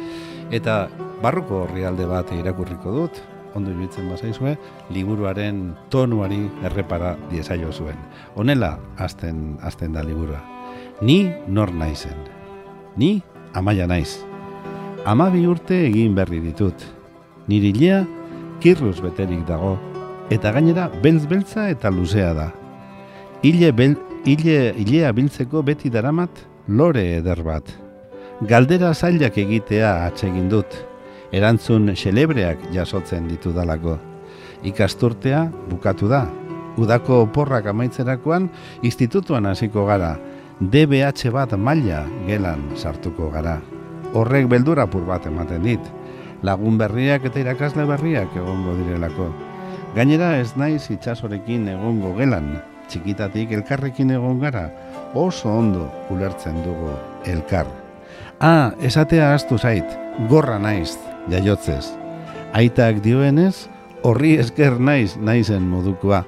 [0.51, 0.88] Eta
[1.22, 3.22] barruko horri alde bat irakurriko dut,
[3.55, 4.57] ondo iruditzen bazaizue,
[4.90, 8.03] liburuaren tonuari errepara diezaio zuen.
[8.35, 10.42] Honela, azten, azten da liburua.
[11.03, 12.18] Ni nor naizen.
[12.96, 13.22] Ni
[13.55, 14.24] amaia naiz.
[15.07, 16.97] Amabi urte egin berri ditut
[17.48, 18.02] niri ilea
[18.61, 19.76] kirruz beterik dago,
[20.30, 22.48] eta gainera beltz-beltza eta luzea da.
[23.42, 27.70] Ile, bel, ile, ilea biltzeko beti daramat lore eder bat.
[28.48, 30.74] Galdera zailak egitea atsegin dut,
[31.32, 33.96] erantzun xelebreak jasotzen ditu dalako.
[34.66, 36.26] Ikasturtea bukatu da,
[36.78, 38.48] udako oporrak amaitzerakoan
[38.82, 40.16] institutuan hasiko gara,
[40.61, 43.58] DBH bat maila gelan sartuko gara.
[44.14, 45.82] Horrek beldurapur bat ematen dit,
[46.42, 49.29] lagun berriak eta irakasle berriak egongo direlako.
[49.96, 54.68] Gainera ez naiz itxasorekin egongo gelan, txikitatik elkarrekin egon gara,
[55.14, 56.92] oso ondo ulertzen dugu
[57.27, 57.66] elkar.
[58.40, 59.96] Ah, esatea astu zait,
[60.29, 60.96] gorra naiz,
[61.31, 61.88] jaiotzez.
[62.55, 63.68] Aitak dioenez,
[64.03, 66.24] horri esker naiz naizen modukoa.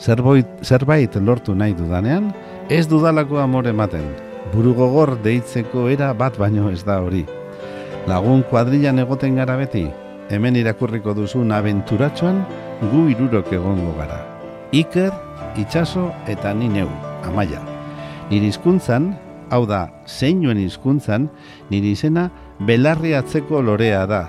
[0.00, 2.30] Zerbait, zerbait lortu nahi dudanean,
[2.70, 4.06] ez dudalako amore ematen.
[4.54, 7.26] Burugogor deitzeko era bat baino ez da hori.
[8.08, 9.84] Lagun kuadrilan egoten gara beti,
[10.32, 12.38] hemen irakurriko duzun abenturatxoan
[12.92, 14.22] gu irurok egongo gara.
[14.72, 15.12] Iker,
[15.60, 16.88] itxaso eta ni neu,
[17.28, 17.60] amaia.
[18.30, 19.12] Nire hizkuntzan,
[19.50, 21.28] hau da, zeinuen hizkuntzan,
[21.70, 22.30] nire izena
[22.66, 24.22] belarri atzeko lorea da.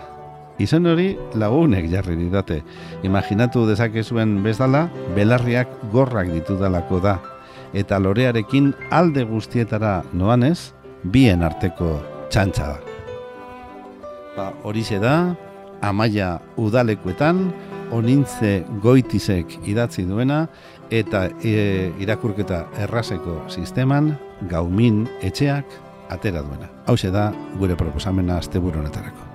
[0.62, 2.60] Izen hori lagunek jarri didate.
[3.08, 7.18] Imaginatu dezakezuen bezala, belarriak gorrak ditudalako da.
[7.74, 11.96] Eta lorearekin alde guztietara noanez, bien arteko
[12.30, 12.91] txantxa da
[14.36, 15.36] ba, horixe da,
[15.82, 17.48] amaia udalekuetan,
[17.92, 20.46] onintze goitizek idatzi duena,
[20.92, 24.14] eta e, irakurketa errazeko sisteman,
[24.52, 25.76] gaumin etxeak
[26.12, 26.72] atera duena.
[26.88, 29.31] Hau da, gure proposamena azte honetarako.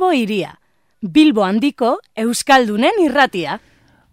[0.00, 0.54] Bilbo iria.
[1.04, 3.58] Bilbo handiko Euskaldunen irratia.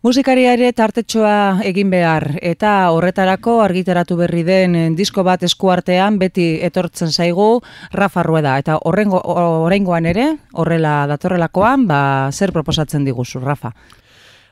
[0.04, 7.14] Musikaria ere tartetxoa egin behar eta horretarako argitaratu berri den disko bat eskuartean beti etortzen
[7.16, 7.62] zaigu
[7.94, 12.02] Rafa Rueda eta horrengo oraingoan ere horrela datorrelakoan ba
[12.36, 13.72] zer proposatzen diguzu Rafa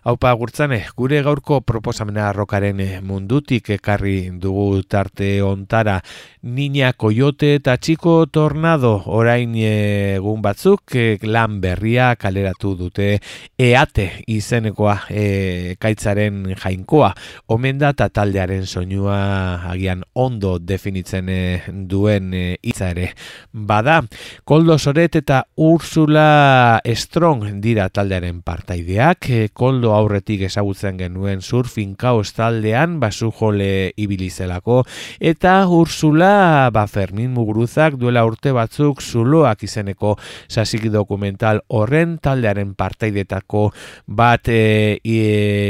[0.06, 5.96] Haupa gurtzane, gure gaurko proposamena rokaren mundutik ekarri dugu tarte ontara
[6.46, 13.08] Niña Coyote eta Txiko Tornado orain egun batzuk e, lan berria kaleratu dute
[13.58, 15.24] eate izenekoa e,
[15.82, 17.10] kaitzaren jainkoa.
[17.50, 21.40] Omen da taldearen soinua agian ondo definitzen e,
[21.90, 22.30] duen
[22.62, 23.10] hitza ere
[23.50, 24.04] bada.
[24.46, 29.32] Koldo Soret eta Ursula Strong dira taldearen partaideak.
[29.34, 34.84] E, Koldo aurretik ezagutzen genuen surfing kaos taldean basu jole ibilizelako
[35.18, 36.35] eta Ursula
[36.74, 40.16] ba Fermin Muguruzak duela urte batzuk zuloak izeneko
[40.48, 43.70] sasik dokumental horren taldearen partaidetako
[44.08, 45.00] bat e,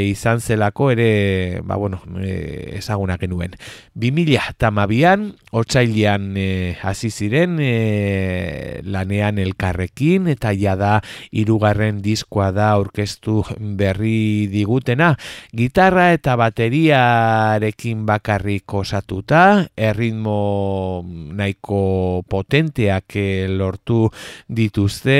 [0.10, 3.56] izan zelako ere ba bueno e, ezagunak genuen.
[3.96, 6.48] 2000 tamabian otsailean e,
[6.82, 11.00] hasi ziren e, lanean elkarrekin eta jada
[11.32, 15.16] hirugarren diskoa da aurkeztu berri digutena.
[15.56, 20.36] Gitarra eta bateriarekin bakarrik osatuta erritmo
[21.06, 24.10] nahiko potenteak eh, lortu
[24.48, 25.18] dituzte,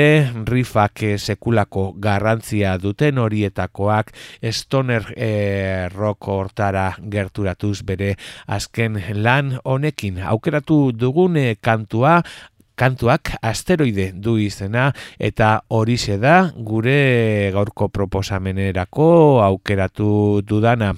[0.48, 4.12] rifak eh, sekulako garrantzia duten horietakoak
[4.52, 8.14] stoner e, rock hortara gerturatuz bere
[8.46, 10.20] azken lan honekin.
[10.22, 12.20] Aukeratu dugune kantua,
[12.76, 19.08] kantuak asteroide du izena eta horixe da gure gaurko proposamenerako
[19.44, 20.94] aukeratu dudana.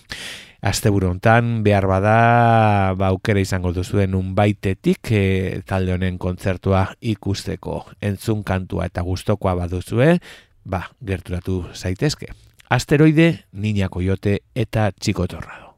[0.61, 7.85] Asteburu hontan behar bada ba aukera izango duzuen un baitetik e, talde honen kontzertua ikusteko.
[8.03, 10.19] Entzun kantua eta gustokoa baduzue
[10.65, 12.35] ba gerturatu zaitezke.
[12.69, 15.69] Asteroide, Niña Coyote eta Chico Torrado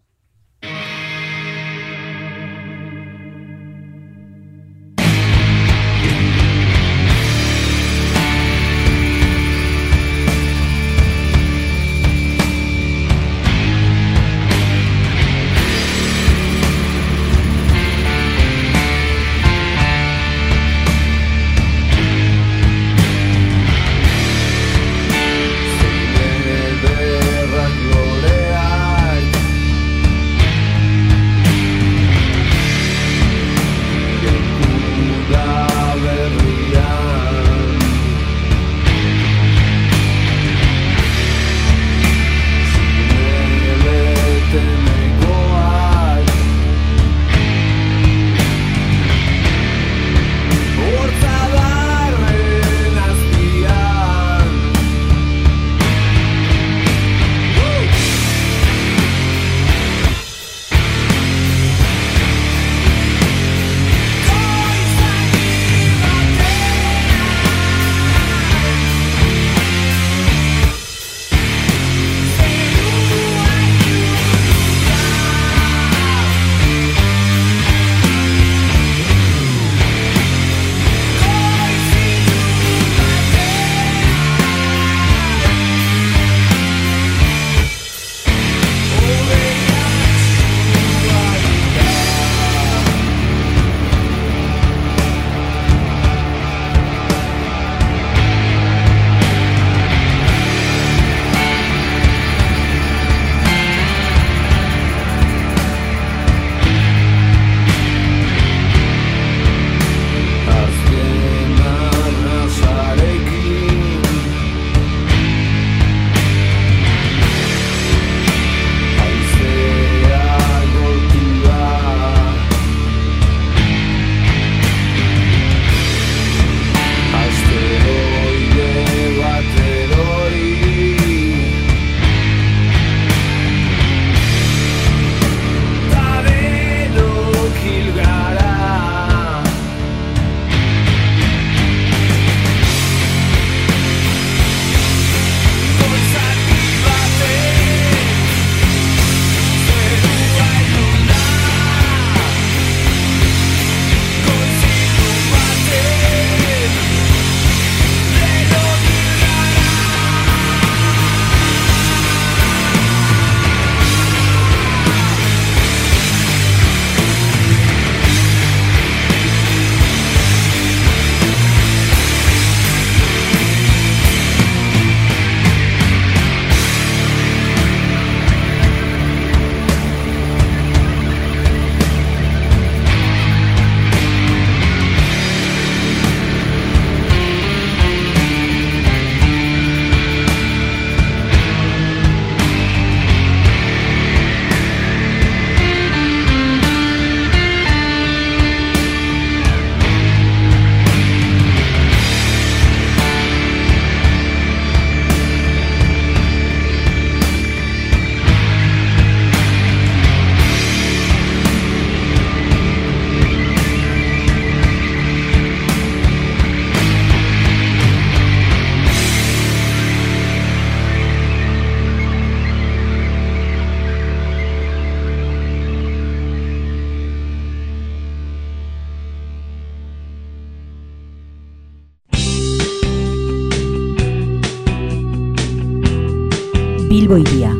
[236.90, 237.52] Bilbo iria,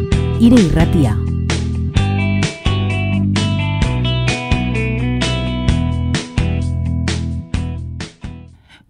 [0.43, 1.13] ire irratia.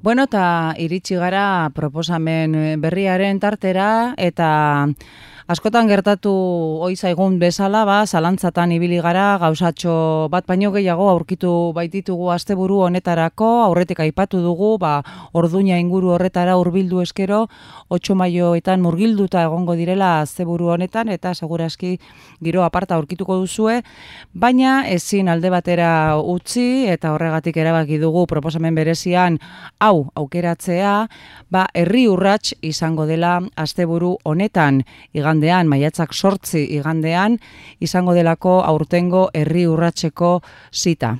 [0.00, 4.88] Bueno, eta iritsi gara proposamen berriaren tartera eta
[5.50, 6.30] askotan gertatu
[6.78, 13.48] ohi zaigun bezala, ba, zalantzatan ibili gara, gauzatxo bat baino gehiago aurkitu baititugu asteburu honetarako,
[13.64, 15.00] aurretik aipatu dugu, ba,
[15.34, 17.48] orduña inguru horretara hurbildu eskero,
[17.90, 21.96] 8 maioetan murgilduta egongo direla asteburu honetan, eta seguraski
[22.38, 23.80] giro aparta aurkituko duzue,
[24.32, 25.90] baina ezin alde batera
[26.22, 29.40] utzi, eta horregatik erabaki dugu proposamen berezian,
[29.80, 30.94] hau aukeratzea,
[31.50, 34.84] ba, herri urrats izango dela asteburu honetan,
[35.40, 37.38] igandean, maiatzak sortzi igandean,
[37.80, 41.16] izango delako aurtengo herri urratseko zita.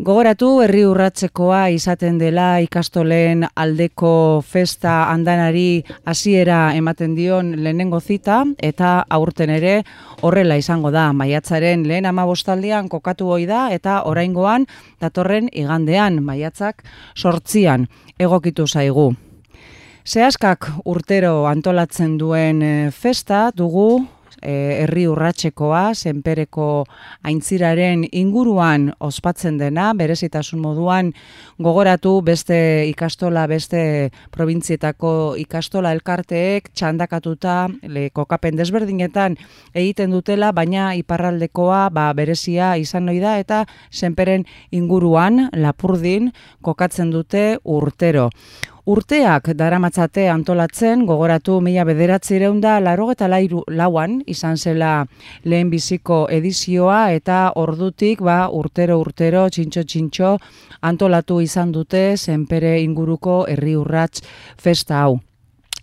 [0.00, 9.04] Gogoratu herri urratzekoa izaten dela ikastolen aldeko festa andanari hasiera ematen dion lehenengo zita eta
[9.10, 9.82] aurten ere
[10.22, 14.64] horrela izango da maiatzaren lehen amabostaldian kokatu hoi da eta oraingoan
[15.00, 19.12] datorren igandean maiatzak sortzian egokitu zaigu.
[20.04, 24.00] Zehaskak urtero antolatzen duen eh, festa dugu
[24.40, 26.86] e, herri urratsekoa, zenpereko
[27.26, 31.12] aintziraren inguruan ospatzen dena, berezitasun moduan
[31.60, 33.82] gogoratu beste ikastola, beste
[34.32, 35.12] probintzietako
[35.44, 39.36] ikastola elkarteek txandakatuta le, kokapen desberdinetan
[39.74, 46.32] egiten dutela, baina iparraldekoa ba, berezia izan noi da eta zenperen inguruan lapurdin
[46.64, 48.30] kokatzen dute urtero.
[48.88, 55.04] Urteak daramatzate antolatzen, gogoratu mila bederatzireun da laro eta lairu lauan izan zela
[55.44, 60.36] lehen biziko edizioa eta ordutik ba, urtero urtero txintxo txintxo
[60.80, 64.22] antolatu izan dute zenpere inguruko herri urrats
[64.56, 65.20] festa hau.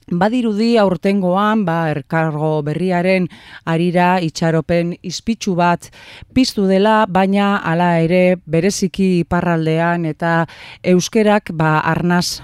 [0.08, 3.28] Badirudi aurtengoan, ba, erkargo berriaren
[3.66, 5.92] arira itxaropen izpitsu bat
[6.34, 10.48] piztu dela, baina hala ere bereziki iparraldean eta
[10.96, 12.42] euskerak ba, arnaz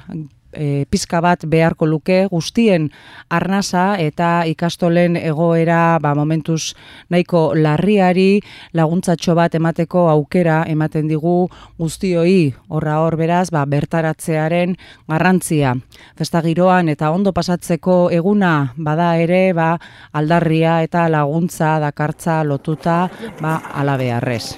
[0.54, 2.90] e, pizka bat beharko luke guztien
[3.30, 6.74] arnasa eta ikastolen egoera ba, momentuz
[7.10, 8.42] nahiko larriari
[8.74, 11.50] laguntzatxo bat emateko aukera ematen digu
[11.80, 14.78] guztioi horra hor beraz ba, bertaratzearen
[15.08, 15.76] garrantzia.
[16.18, 19.74] Festa giroan eta ondo pasatzeko eguna bada ere ba,
[20.14, 23.08] aldarria eta laguntza dakartza lotuta
[23.42, 24.58] ba, alabearrez.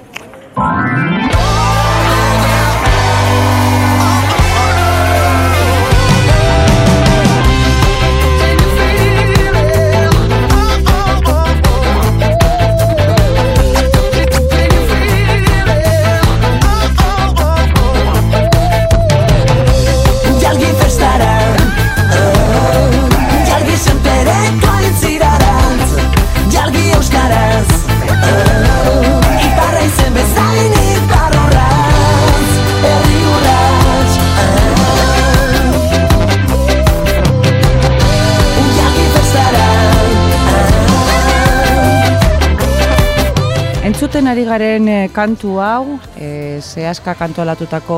[44.05, 47.95] Entzuten ari garen eh, kantu hau, e, zehazka kantualatutako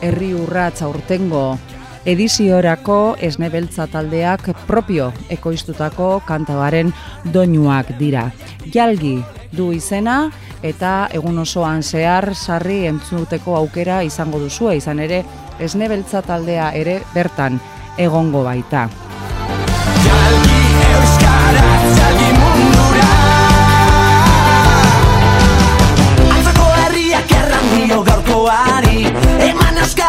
[0.00, 1.58] herri urratz aurtengo
[2.08, 6.94] ediziorako esnebeltza taldeak propio ekoiztutako kantabaren
[7.34, 8.24] doinuak dira.
[8.72, 9.18] Jalgi
[9.52, 10.30] du izena
[10.64, 15.20] eta egun osoan zehar sarri entzuteko aukera izango duzue, izan ere
[15.60, 17.60] esnebeltza taldea ere bertan
[18.00, 18.88] egongo baita.
[20.00, 22.21] Jalgi euskaraz, jalgi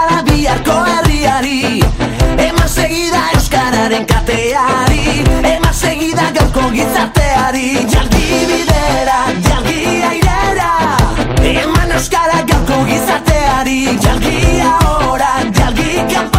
[0.04, 1.84] euskara biharko herriari
[2.38, 5.24] Eman segida euskararen kateari
[5.56, 7.88] Eman segida gaurko gizarteari.
[7.94, 10.72] Jalgi bidera, jalgi airera
[11.54, 13.80] Eman euskara gaurko gizarteari.
[14.04, 16.33] Jalgi ahora, jalgi kanpora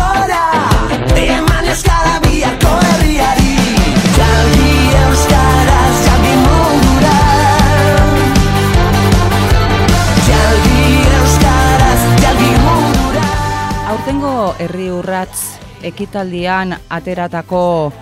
[14.64, 17.92] herri urratz ekitaldian ateratako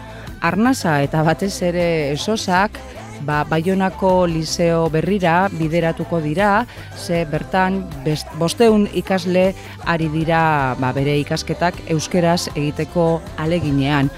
[0.47, 2.79] arnasa eta batez ere esosak
[3.27, 9.53] ba, Baionako Liceo berrira bideratuko dira, ze bertan best, bosteun ikasle
[9.87, 14.11] ari dira ba, bere ikasketak euskeraz egiteko aleginean.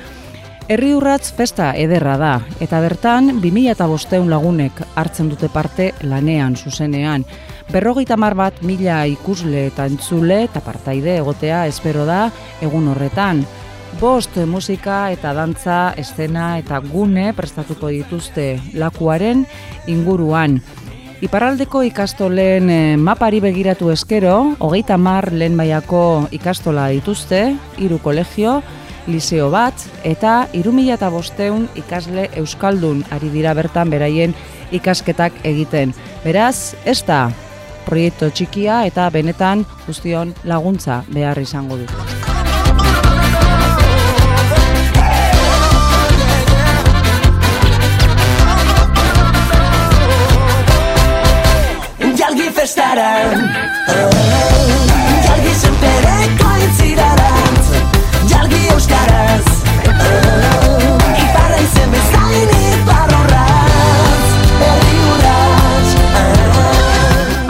[0.68, 2.34] Herri urratz festa ederra da,
[2.64, 7.24] eta bertan 2000 eta bosteun lagunek hartzen dute parte lanean, zuzenean.
[7.73, 12.29] Berrogeita mar bat mila ikusle eta entzule eta partaide egotea espero da
[12.62, 13.45] egun horretan.
[14.01, 19.47] Bost musika eta dantza, estena eta gune prestatuko dituzte lakuaren
[19.87, 20.59] inguruan.
[21.25, 28.59] Iparraldeko ikastolen eh, mapari begiratu eskero, hogeita mar lehen baiako ikastola dituzte, hiru kolegio,
[29.07, 34.35] liceo bat, eta irumila eta bosteun ikasle euskaldun ari dira bertan beraien
[34.75, 35.95] ikasketak egiten.
[36.27, 37.31] Beraz, ez da
[37.87, 41.93] proiektu txikia eta benetan guztion laguntza behar izango dut.
[52.18, 52.51] Jalgi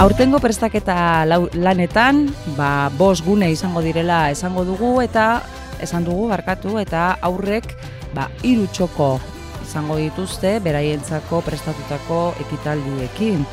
[0.05, 2.27] Aurtengo prestaketa lanetan,
[2.59, 5.41] ba, bos gune izango direla esango dugu eta
[5.81, 7.71] esan dugu barkatu eta aurrek
[8.13, 9.15] ba, hiru txoko
[9.63, 13.47] izango dituzte beraientzako prestatutako ekitaldiekin.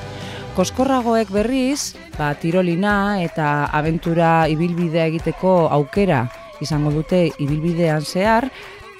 [0.58, 6.26] Koskorragoek berriz, ba, tirolina eta abentura ibilbidea egiteko aukera
[6.60, 8.52] izango dute ibilbidean zehar,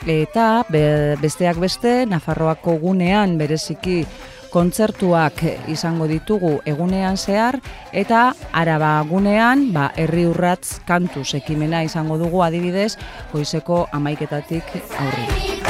[0.08, 4.06] eta be- besteak beste, Nafarroako gunean bereziki
[4.52, 7.58] kontzertuak izango ditugu egunean zehar,
[7.92, 12.98] eta araba gunean, ba, herri urratz kantuz ekimena izango dugu adibidez,
[13.34, 15.62] goizeko amaiketatik aurrera.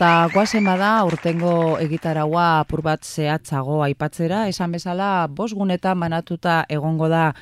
[0.00, 7.10] Eta guazen bada urtengo egitaraua apur bat zehatzago aipatzera, esan bezala bost gunetan banatuta egongo
[7.12, 7.34] da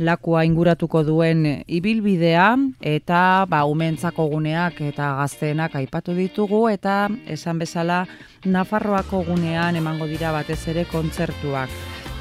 [0.00, 2.46] lakua inguratuko duen ibilbidea
[2.80, 8.06] eta ba umentzako guneak eta gazteenak aipatu ditugu eta esan bezala
[8.46, 11.68] Nafarroako gunean emango dira batez ere kontzertuak.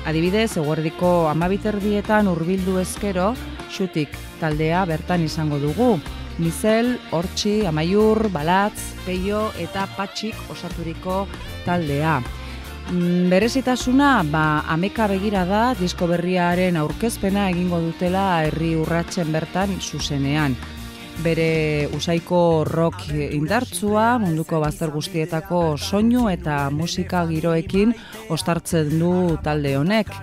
[0.04, 3.36] Adibidez, eguerdiko amabiterdietan hurbildu ezkero,
[3.72, 4.12] xutik
[4.44, 5.94] taldea bertan izango dugu.
[6.38, 11.26] Mizel, Hortxi, Amaiur, Balatz, Peio eta Patxik osaturiko
[11.66, 12.20] taldea.
[12.92, 20.56] Mm, Berezitasuna, ba, ameka begira da disko berriaren aurkezpena egingo dutela herri urratzen bertan zuzenean.
[21.26, 27.96] Bere usaiko rock indartzua, munduko bazter guztietako soinu eta musika giroekin
[28.30, 29.12] ostartzen du
[29.44, 30.14] talde honek.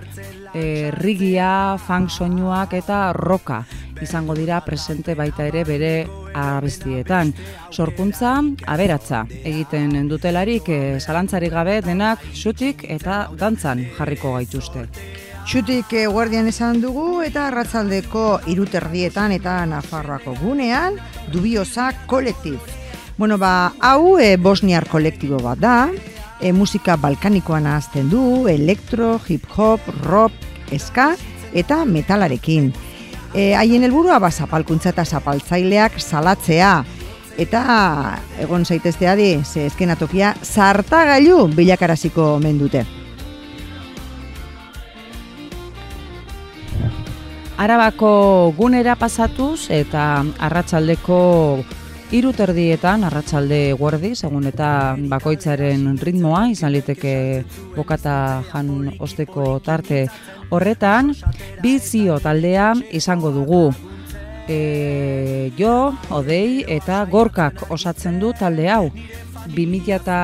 [0.55, 3.65] E, rigia, funk soinuak eta roka
[4.01, 5.91] izango dira presente baita ere bere
[6.33, 7.33] abestietan.
[7.71, 8.37] Sorkuntza,
[8.67, 14.87] aberatza egiten dutelarik e, zalantzarik gabe denak xutik eta dantzan jarriko gaituzte.
[15.45, 20.97] Xutik eh, guardian esan dugu eta arratzaldeko iruterdietan eta Nafarroako gunean
[21.29, 22.57] dubiosa kolektif.
[23.17, 25.75] Bueno, ba, hau e, bosniar kolektibo bat da,
[26.45, 30.33] e, musika balkanikoan ahazten du, elektro, hip-hop, rock,
[30.71, 31.15] eska
[31.57, 32.69] eta metalarekin.
[33.33, 36.75] E, haien helburua ba, zapalkuntza eta zapaltzaileak salatzea,
[37.41, 37.63] eta
[38.39, 42.85] egon zaiteztea di, ze eskenatokia zartagailu bilakaraziko mendute.
[47.57, 51.17] Arabako gunera pasatuz eta arratsaldeko
[52.13, 54.69] hiru terdietan, arratsalde guardi, segun eta
[55.09, 57.15] bakoitzaren ritmoa, izan liteke
[57.75, 60.05] bokata jan osteko tarte
[60.53, 61.13] horretan,
[61.63, 63.65] bizio taldea izango dugu.
[64.45, 68.91] E, jo, odei eta gorkak osatzen du talde hau.
[69.45, 70.17] 2000 eta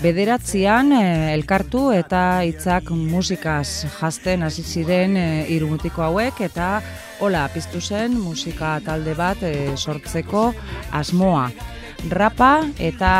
[0.00, 6.82] bederatzean eh, elkartu eta hitzak musikaz jazten hasi ziren eh, hiru mutiko hauek eta
[7.20, 10.50] hola piztu zen musika talde bat eh, sortzeko
[10.92, 11.48] asmoa.
[12.10, 13.12] Rapa eta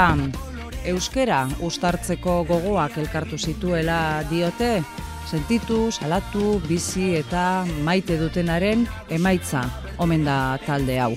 [0.84, 4.82] euskera ustartzeko gogoak elkartu zituela diote,
[5.26, 9.64] sentitu, salatu, bizi eta maite dutenaren emaitza
[9.98, 11.14] omen da talde hau.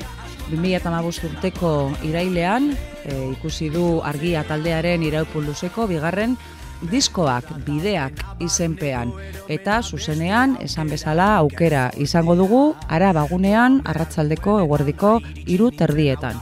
[0.49, 1.73] 2015 urteko
[2.07, 2.71] irailean
[3.09, 6.37] e, ikusi du argia taldearen iraupu luzeko bigarren
[6.91, 9.11] diskoak bideak izenpean
[9.51, 16.39] eta zuzenean esan bezala aukera izango dugu ara bagunean arratsaldeko eguerdiko hiru terdietan.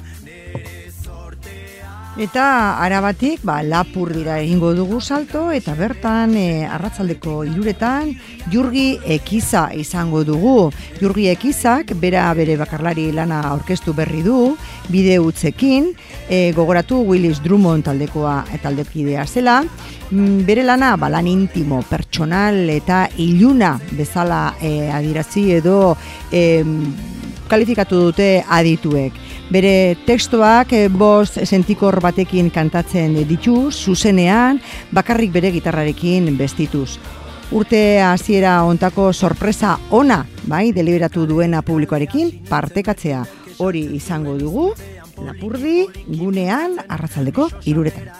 [2.18, 8.10] Eta arabatik, ba, lapur dira egingo dugu salto, eta bertan e, arratzaldeko iluretan
[8.50, 10.72] jurgi ekiza izango dugu.
[10.98, 14.56] Jurgi ekizak, bera bere bakarlari lana aurkeztu berri du,
[14.90, 15.92] bide utzekin,
[16.26, 19.62] e, gogoratu Willis Drummond taldekoa eta taldekidea zela,
[20.08, 25.98] Mm, bere lana ba, lan intimo, pertsonal eta iluna bezala e, adirazi edo
[26.32, 26.64] e,
[27.52, 29.27] kalifikatu dute adituek.
[29.48, 34.60] Bere tekstoak e, bost sentikor batekin kantatzen ditu, zuzenean,
[34.92, 36.98] bakarrik bere gitarrarekin bestituz.
[37.56, 43.24] Urte hasiera ontako sorpresa ona, bai, deliberatu duena publikoarekin, partekatzea
[43.64, 44.74] hori izango dugu,
[45.24, 45.88] lapurdi,
[46.20, 48.12] gunean, arratzaldeko, iruretan.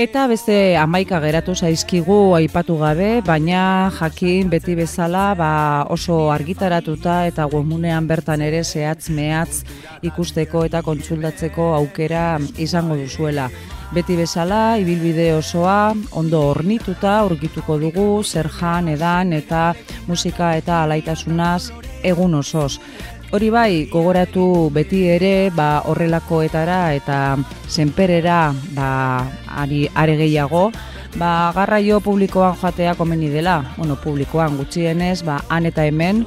[0.00, 5.50] Eta beste amaika geratu zaizkigu aipatu gabe, baina jakin beti bezala ba
[5.92, 9.60] oso argitaratuta eta webmunean bertan ere zehatz mehatz
[10.00, 13.50] ikusteko eta kontsultatzeko aukera izango duzuela.
[13.92, 19.74] Beti bezala, ibilbide osoa, ondo hornituta, aurkituko dugu, zer jan, edan, eta
[20.08, 22.78] musika eta alaitasunaz egun osoz.
[23.30, 27.36] Hori bai, gogoratu beti ere, ba, horrelakoetara eta
[27.70, 28.88] senperera ba,
[29.62, 30.64] ari, are gehiago,
[31.14, 36.24] ba, garraio publikoan joatea komeni dela, bueno, publikoan gutxienez, ba, han eta hemen,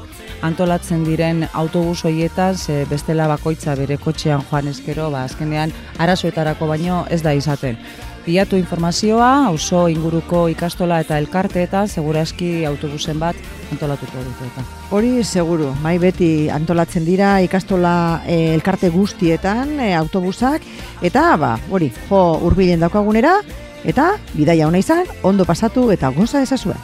[0.47, 7.03] antolatzen diren autobus hoietan, ze bestela bakoitza bere kotxean joan eskero, ba, azkenean, arazoetarako baino
[7.11, 7.75] ez da izaten.
[8.24, 13.36] Bilatu informazioa, auzo inguruko ikastola eta elkarteetan, seguraski autobusen bat
[13.74, 14.63] antolatuko dute eta.
[14.95, 20.63] Hori seguru, mai beti antolatzen dira ikastola e, elkarte guztietan e, autobusak
[21.03, 23.41] eta ba, hori, jo hurbilen daukagunera
[23.84, 26.80] eta bidaia ona izan, ondo pasatu eta goza ezazue.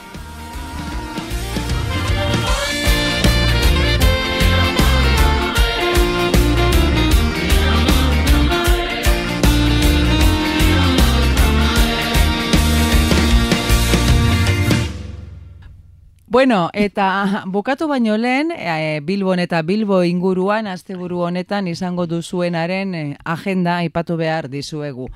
[16.32, 23.02] Bueno, eta bukatu baino lehen, e, Bilbon eta Bilbo inguruan, asteburu honetan izango duzuenaren e,
[23.26, 25.08] agenda aipatu behar dizuegu.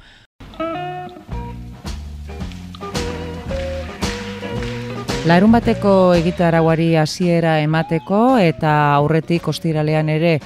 [5.29, 10.39] Larun bateko egitarauari hasiera emateko eta aurretik ostiralean ere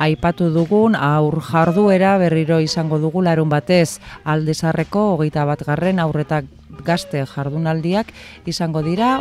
[0.00, 6.48] aipatu dugun aur jarduera berriro izango dugu larun batez aldezarreko hogeita bat garren aurretak
[6.82, 8.08] gazte jardunaldiak
[8.48, 9.18] izango dira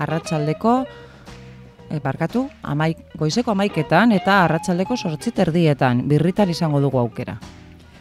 [0.00, 0.74] arratsaldeko
[1.90, 7.38] e, barkatu, amaik, goizeko amaiketan eta arratsaldeko sortzi terdietan, birritan izango dugu aukera.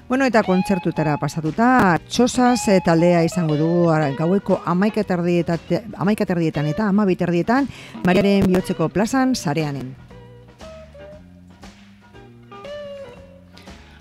[0.09, 3.83] Bueno, eta kontzertutara pasatuta, txosaz e, taldea izango dugu
[4.17, 7.67] gaueko amaikaterdietan eta amabiterdietan,
[8.07, 9.91] Mariaren bihotzeko plazan, zareanen.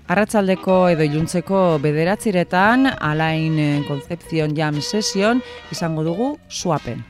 [0.09, 7.05] Arratsaldeko edo iluntzeko bederatziretan, alain Concepción Jam Session izango dugu suapen.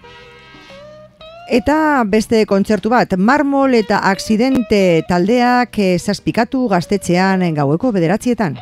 [1.49, 8.59] Eta beste kontzertu bat, marmol eta aksidente taldeak eh, zazpikatu gaztetxean gaueko bederatzietan.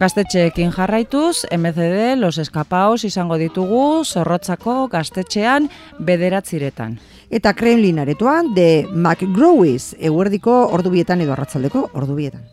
[0.00, 5.68] Gaztetxeekin jarraituz, MCD, Los Escapaos izango ditugu, zorrotzako gaztetxean
[6.00, 6.96] bederatziretan.
[7.28, 12.48] Eta Kremlin aretoan, de McGrowies, eguerdiko ordubietan edo arratzaldeko ordubietan.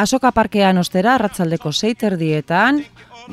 [0.00, 2.80] Asoka parkean ostera arratzaldeko seiterdietan,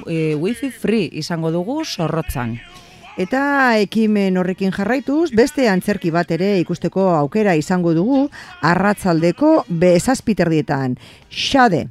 [0.08, 2.60] e, wifi free izango dugu zorrotzan.
[3.20, 3.42] Eta
[3.82, 8.22] ekimen horrekin jarraituz, beste antzerki bat ere ikusteko aukera izango dugu
[8.64, 10.96] arratzaldeko bezazpiterdietan.
[11.28, 11.90] Xade,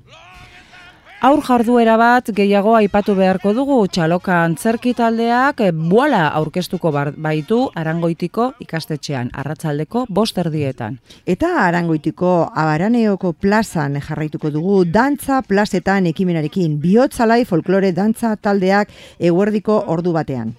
[1.19, 8.47] Aur jarduera bat gehiago aipatu beharko dugu txaloka antzerki taldeak e, buala aurkeztuko baitu arangoitiko
[8.63, 11.01] ikastetxean, arratzaldeko bost erdietan.
[11.27, 16.79] Eta arangoitiko abaraneoko plazan jarraituko dugu dantza plazetan ekimenarekin.
[16.79, 20.55] Bihotzalai folklore dantza taldeak eguerdiko ordu batean.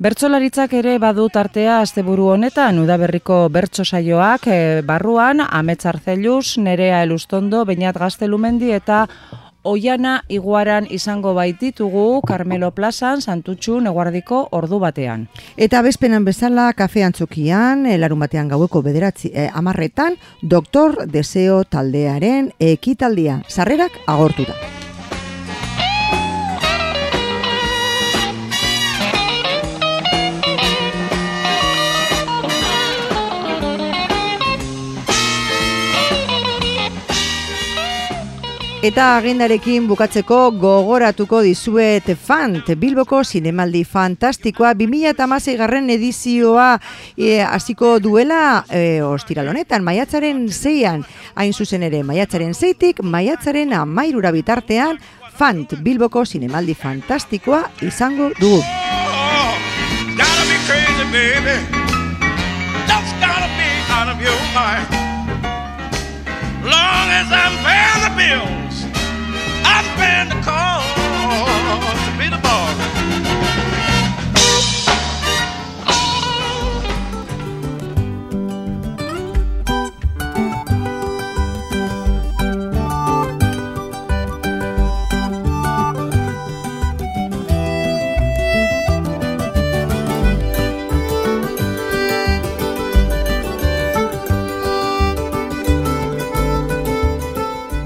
[0.00, 7.64] Bertsolaritzak ere badu tartea asteburu honetan udaberriko bertso saioak e, barruan Amets Arzeluz, Nerea Elustondo,
[7.64, 9.06] Beñat Gaztelumendi eta
[9.62, 15.28] Oiana Iguaran izango baititugu Carmelo Plazan Santutxu Neguardiko ordu batean.
[15.56, 22.52] Eta bezpenan bezala kafe antzokian, eh, larun batean gaueko bederatzi eh, amarretan, doktor deseo taldearen
[22.58, 23.42] ekitaldia.
[23.48, 24.79] Sarrerak agortuta.
[38.80, 44.70] Eta agendarekin bukatzeko gogoratuko dizuet Fant, Bilboko zinemaldi fantastikoa.
[44.72, 46.78] 2016 garren edizioa
[47.12, 51.04] e, hasiko duela e, ostiral honetan, maiatzaren zeian,
[51.36, 54.96] hain zuzen ere, maiatzaren zeitik, maiatzaren amairura bitartean,
[55.36, 58.64] Fant, Bilboko zinemaldi fantastikoa izango dugu.
[66.62, 68.69] Long as I'm paying the bills,
[69.96, 70.86] Paying the cost
[72.06, 72.99] to be the boss.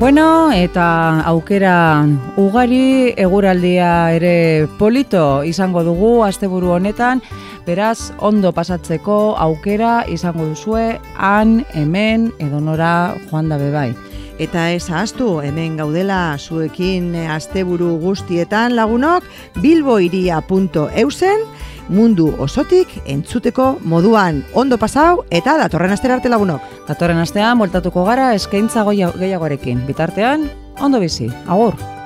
[0.05, 2.05] Bueno, eta aukera
[2.37, 7.23] ugari eguraldia ere polito izango dugu asteburu honetan,
[7.65, 13.95] beraz ondo pasatzeko aukera izango duzue han, hemen, edonora joan da bebai.
[14.39, 19.23] Eta ez ahaztu, hemen gaudela zuekin asteburu guztietan lagunok,
[19.63, 21.47] bilboiria.eusen,
[21.89, 26.63] mundu osotik entzuteko moduan ondo pasau eta datorren astera arte lagunok.
[26.89, 29.87] Datorren astean, voltatuko gara eskaintza gehiagoarekin.
[29.87, 30.51] Bitartean,
[30.83, 31.31] ondo bizi.
[31.47, 32.04] Agur!